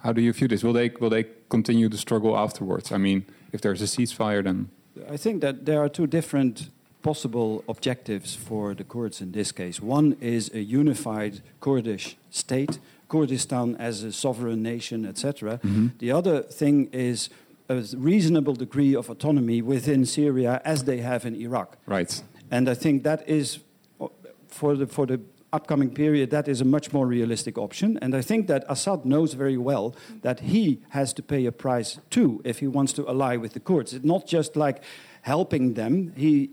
how 0.04 0.13
do 0.13 0.21
you 0.21 0.34
view 0.34 0.47
this? 0.47 0.63
Will 0.63 0.73
they 0.73 0.89
will 0.99 1.10
they 1.10 1.25
continue 1.49 1.89
the 1.89 1.97
struggle 1.97 2.36
afterwards? 2.38 2.91
I 2.91 2.97
mean, 2.97 3.25
if 3.51 3.62
there's 3.62 3.82
a 3.82 3.86
ceasefire, 3.88 4.43
then 4.43 4.69
I 5.10 5.17
think 5.17 5.41
that 5.41 5.65
there 5.65 5.80
are 5.80 5.89
two 5.89 6.08
different 6.08 6.69
possible 7.02 7.64
objectives 7.68 8.36
for 8.36 8.74
the 8.74 8.84
Kurds 8.84 9.22
in 9.22 9.32
this 9.32 9.52
case. 9.52 9.82
One 9.82 10.16
is 10.22 10.52
a 10.54 10.60
unified 10.60 11.42
Kurdish 11.60 12.18
state, 12.30 12.80
Kurdistan 13.10 13.76
as 13.78 14.04
a 14.04 14.12
sovereign 14.12 14.62
nation, 14.64 15.06
etc. 15.06 15.60
The 16.00 16.12
other 16.12 16.42
thing 16.44 16.90
is 16.92 17.30
a 17.70 17.84
reasonable 17.98 18.56
degree 18.56 18.96
of 18.96 19.10
autonomy 19.10 19.62
within 19.62 20.06
Syria 20.06 20.62
as 20.66 20.84
they 20.84 20.98
have 20.98 21.26
in 21.26 21.36
Iraq. 21.36 21.78
right. 21.86 22.24
And 22.54 22.68
I 22.68 22.74
think 22.74 23.04
that 23.04 23.28
is, 23.30 23.60
uh, 24.02 24.08
for 24.48 24.76
the, 24.76 24.86
for 24.86 25.06
the 25.06 25.22
upcoming 25.54 25.90
period, 25.90 26.32
that 26.32 26.48
is 26.48 26.62
a 26.62 26.66
much 26.66 26.92
more 26.92 27.08
realistic 27.08 27.58
option. 27.58 27.98
And 28.02 28.14
I 28.14 28.22
think 28.22 28.48
that 28.48 28.66
Assad 28.68 29.06
knows 29.06 29.34
very 29.34 29.58
well 29.58 29.96
that 30.22 30.42
he 30.42 30.82
has 30.90 31.14
to 31.14 31.24
pay 31.24 31.46
a 31.46 31.52
price 31.52 32.00
too 32.10 32.42
if 32.44 32.60
he 32.60 32.68
wants 32.68 32.94
to 32.94 33.08
ally 33.08 33.38
with 33.38 33.54
the 33.54 33.62
Kurds. 33.62 33.94
It's 33.94 34.06
not 34.06 34.28
just 34.28 34.56
like 34.56 34.84
helping 35.22 35.76
them. 35.76 36.14
He, 36.16 36.50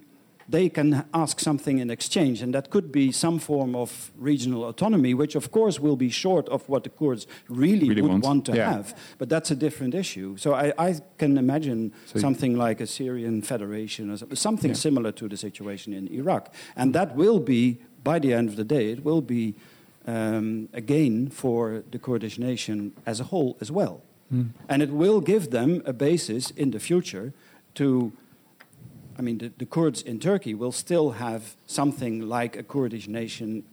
they 0.51 0.69
can 0.71 1.05
ask 1.13 1.41
something 1.41 1.79
in 1.79 1.91
exchange, 1.91 2.41
and 2.43 2.55
that 2.55 2.71
could 2.71 2.91
be 2.91 3.13
some 3.13 3.39
form 3.39 3.75
of 3.75 4.11
regional 4.17 4.65
autonomy, 4.65 5.13
which 5.15 5.35
of 5.37 5.51
course 5.51 5.79
will 5.79 5.97
be 5.97 6.09
short 6.09 6.49
of 6.49 6.67
what 6.69 6.83
the 6.85 6.89
Kurds 6.91 7.27
really, 7.49 7.89
Really 7.89 8.01
would 8.03 8.11
want. 8.11 8.25
want, 8.25 8.45
to 8.47 8.53
Yeah. 8.57 8.73
have. 8.73 8.95
But 9.19 9.29
that's 9.29 9.51
a 9.51 9.55
different 9.57 9.95
issue. 9.95 10.37
So 10.39 10.55
I, 10.55 10.73
I 10.79 11.01
can 11.19 11.37
imagine 11.37 11.93
So- 12.07 12.19
something 12.19 12.57
like 12.57 12.81
a 12.81 12.87
Syrian 12.87 13.43
federation 13.43 14.11
or 14.11 14.17
something 14.37 14.71
Yeah. 14.71 14.77
similar 14.77 15.13
to 15.13 15.29
the 15.29 15.37
situation 15.37 15.93
in 15.93 16.09
Iraq. 16.09 16.53
And 16.77 16.95
that 16.95 17.15
will 17.15 17.41
be, 17.41 17.77
by 18.03 18.19
the 18.19 18.33
end 18.33 18.49
of 18.49 18.57
the 18.57 18.65
day, 18.65 18.91
it 18.93 19.05
will 19.05 19.21
be 19.23 19.55
um, 20.07 20.69
a 20.73 20.81
gain 20.81 21.29
for 21.29 21.83
the 21.91 21.99
Kurdish 21.99 22.39
nation 22.39 22.93
as 23.05 23.21
a 23.21 23.25
whole 23.25 23.59
as 23.61 23.71
well. 23.71 24.01
Mm. 24.33 24.49
And 24.67 24.83
it 24.83 24.91
will 24.91 25.21
give 25.21 25.51
them 25.51 25.83
a 25.85 25.93
basis 25.93 26.51
in 26.57 26.71
the 26.71 26.79
future 26.81 27.33
to. 27.75 28.13
I 29.18 29.22
mean, 29.22 29.38
the, 29.38 29.50
the 29.59 29.66
Kurds 29.66 30.00
in 30.00 30.20
Turkey 30.20 30.54
will 30.54 30.72
still 30.72 31.11
have 31.11 31.57
something 31.66 32.28
like 32.28 32.57
a 32.57 32.62
Kurdish 32.62 33.09
nation 33.09 33.64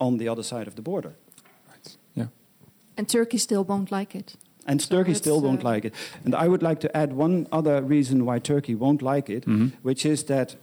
on 0.00 0.18
the 0.18 0.28
other 0.28 0.44
side 0.44 0.68
of 0.68 0.76
the 0.76 0.82
border. 0.82 1.14
Right. 1.68 1.96
Yeah. 2.14 2.26
And 2.96 3.08
Turkey 3.08 3.38
still 3.38 3.64
won't 3.64 3.90
like 3.90 4.14
it. 4.14 4.36
And 4.66 4.80
So 4.80 4.96
Turkey 4.96 5.14
still 5.14 5.40
won't 5.40 5.64
uh, 5.64 5.68
like 5.68 5.84
it. 5.84 5.94
And 6.24 6.34
I 6.34 6.46
would 6.46 6.62
like 6.62 6.78
to 6.80 6.96
add 6.96 7.12
one 7.12 7.46
other 7.50 7.82
reason 7.82 8.24
why 8.24 8.38
Turkey 8.38 8.74
won't 8.76 9.02
like 9.02 9.28
it, 9.28 9.46
Mhm. 9.46 9.72
which 9.82 10.06
is 10.06 10.24
that, 10.24 10.54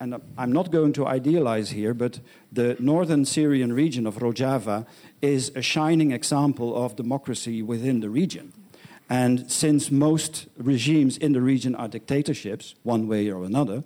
and 0.00 0.14
I'm 0.38 0.52
not 0.52 0.70
going 0.70 0.92
to 0.94 1.06
idealize 1.06 1.70
here, 1.70 1.92
but 1.94 2.20
the 2.52 2.76
northern 2.78 3.24
Syrian 3.26 3.72
region 3.72 4.06
of 4.06 4.18
Rojava 4.18 4.86
is 5.20 5.50
a 5.54 5.62
shining 5.62 6.12
example 6.12 6.74
of 6.74 6.96
democracy 6.96 7.60
within 7.62 8.00
the 8.00 8.08
region. 8.08 8.52
And 9.08 9.50
since 9.50 9.90
most 9.90 10.46
regimes 10.56 11.16
in 11.18 11.32
the 11.32 11.40
region 11.40 11.74
are 11.74 11.88
dictatorships, 11.88 12.74
one 12.84 13.06
way 13.06 13.30
or 13.30 13.44
another, 13.44 13.84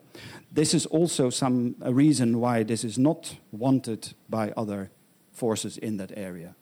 this 0.54 0.74
is 0.74 0.86
also 0.86 1.30
some 1.30 1.74
a 1.80 1.92
reason 1.92 2.38
why 2.40 2.62
this 2.64 2.84
is 2.84 2.96
not 2.98 3.36
wanted 3.50 4.14
by 4.28 4.52
other 4.56 4.90
forces 5.32 5.76
in 5.78 5.96
that 5.98 6.12
area. 6.16 6.54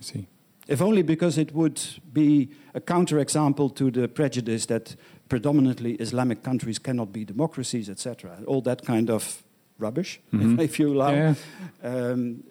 I 0.00 0.02
see. 0.02 0.26
If 0.68 0.80
only 0.80 1.02
because 1.02 1.38
it 1.40 1.52
would 1.54 1.80
be 2.12 2.48
a 2.74 2.80
counterexample 2.80 3.74
to 3.74 3.90
the 3.90 4.08
prejudice 4.08 4.66
that 4.66 4.96
predominantly 5.28 5.94
Islamic 6.00 6.42
countries 6.42 6.78
cannot 6.78 7.12
be 7.12 7.24
democracies, 7.24 7.88
etc. 7.88 8.38
All 8.46 8.62
that 8.62 8.82
kind 8.86 9.10
of 9.10 9.42
rubbish, 9.78 10.20
Mhm. 10.32 10.58
if 10.64 10.78
you 10.78 10.92
allow, 10.94 11.10
Yeah. 11.12 11.34
um, 11.82 12.44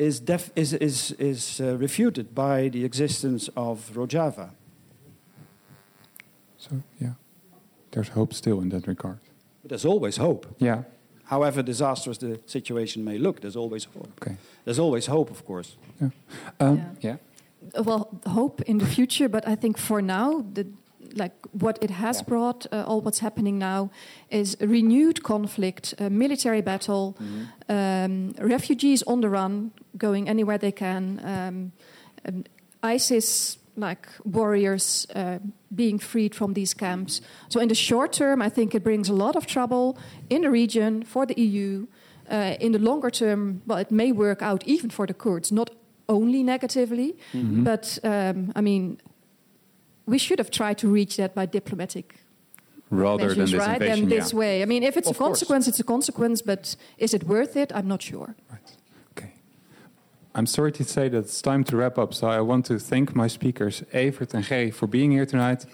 is, 0.00 0.20
def- 0.20 0.50
is, 0.56 0.72
is, 0.72 1.12
is 1.18 1.60
uh, 1.60 1.76
refuted 1.78 2.34
by 2.34 2.68
the 2.70 2.84
existence 2.84 3.50
of 3.56 3.90
Rojava. 3.94 4.50
So 6.58 6.70
yeah, 7.00 7.12
there's 7.90 8.08
hope 8.08 8.34
still 8.34 8.60
in 8.60 8.68
that 8.70 8.86
regard. 8.86 9.18
But 9.62 9.68
there's 9.70 9.84
always 9.84 10.16
hope. 10.16 10.46
Yeah. 10.58 10.82
However 11.24 11.62
disastrous 11.62 12.18
the 12.18 12.38
situation 12.46 13.04
may 13.04 13.18
look, 13.18 13.40
there's 13.40 13.56
always 13.56 13.84
hope. 13.84 14.08
Okay. 14.22 14.36
There's 14.64 14.78
always 14.78 15.06
hope, 15.06 15.30
of 15.30 15.44
course. 15.44 15.76
Um, 16.00 16.10
Yeah. 16.60 16.84
yeah. 17.00 17.16
Well 17.84 18.08
hope 18.26 18.62
in 18.66 18.78
the 18.78 18.86
future 18.86 19.28
but 19.28 19.44
i 19.46 19.54
think 19.56 19.78
for 19.78 20.00
now 20.02 20.44
the 20.54 20.64
like 21.16 21.32
what 21.60 21.78
it 21.82 21.90
has 21.90 22.16
Yeah. 22.16 22.24
brought 22.28 22.66
uh, 22.72 22.84
all 22.88 23.00
what's 23.02 23.20
happening 23.20 23.58
now 23.58 23.90
is 24.30 24.56
a 24.60 24.66
renewed 24.66 25.22
conflict 25.22 25.94
a 25.98 26.08
military 26.08 26.62
battle 26.62 27.14
um, 27.68 28.32
refugees 28.38 29.02
on 29.06 29.20
the 29.20 29.28
run 29.28 29.70
going 30.00 30.28
anywhere 30.28 30.58
they 30.58 30.72
can 30.72 31.20
um, 31.24 31.72
isis 32.82 33.58
like 33.76 34.08
warriors 34.24 35.06
uh, 35.14 35.38
being 35.74 35.98
freed 36.00 36.34
from 36.34 36.54
these 36.54 36.74
camps 36.74 37.20
so 37.48 37.60
in 37.60 37.68
the 37.68 37.74
short 37.74 38.12
term 38.12 38.42
i 38.42 38.48
think 38.50 38.74
it 38.74 38.82
brings 38.82 39.08
a 39.08 39.14
lot 39.14 39.36
of 39.36 39.46
trouble 39.46 39.96
in 40.28 40.42
the 40.42 40.50
region 40.50 41.04
for 41.04 41.26
the 41.26 41.34
eu 41.40 41.86
uh, 42.30 42.54
in 42.60 42.70
the 42.72 42.78
longer 42.78 43.10
term, 43.10 43.60
well, 43.66 43.78
it 43.80 43.90
may 43.90 44.12
work 44.12 44.40
out 44.40 44.62
even 44.64 44.88
for 44.88 45.04
the 45.04 45.14
Kurds, 45.14 45.50
not 45.50 45.70
only 46.08 46.42
negatively, 46.44 47.16
Mhm. 47.32 47.64
but 47.64 47.98
um, 48.04 48.52
I 48.54 48.60
mean, 48.60 48.98
we 50.06 50.16
should 50.18 50.38
have 50.38 50.50
tried 50.50 50.78
to 50.78 50.88
reach 50.94 51.16
that 51.16 51.34
by 51.34 51.46
diplomatic 51.46 52.14
Rather 52.88 53.28
than 53.34 53.38
this 53.46 53.54
right? 53.54 53.82
invasion. 53.82 54.08
Than 54.08 54.18
this 54.18 54.30
yeah. 54.32 54.38
way. 54.38 54.62
I 54.62 54.64
mean, 54.66 54.82
if 54.84 54.96
it's 54.96 55.08
Of 55.10 55.16
a 55.16 55.18
course. 55.18 55.28
consequence, 55.28 55.68
it's 55.70 55.80
a 55.80 55.84
consequence, 55.84 56.40
but 56.44 56.76
is 56.98 57.14
it 57.14 57.24
worth 57.24 57.56
it? 57.56 57.72
I'm 57.74 57.88
not 57.88 58.02
sure. 58.02 58.36
Right. 58.48 58.76
I'm 60.34 60.46
sorry 60.46 60.70
to 60.72 60.84
say 60.84 61.08
that 61.08 61.18
it's 61.18 61.42
time 61.42 61.64
to 61.64 61.76
wrap 61.76 61.98
up, 61.98 62.14
so 62.14 62.28
I 62.28 62.40
want 62.40 62.66
to 62.66 62.78
thank 62.78 63.16
my 63.16 63.26
speakers, 63.26 63.82
Evert 63.92 64.32
and 64.32 64.44
Gerry, 64.44 64.70
for 64.70 64.86
being 64.86 65.10
here 65.10 65.26
tonight, 65.26 65.66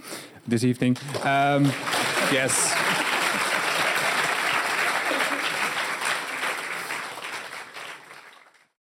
this 0.46 0.64
evening. 0.64 0.96
Um, 1.24 1.66
yes. 2.32 3.05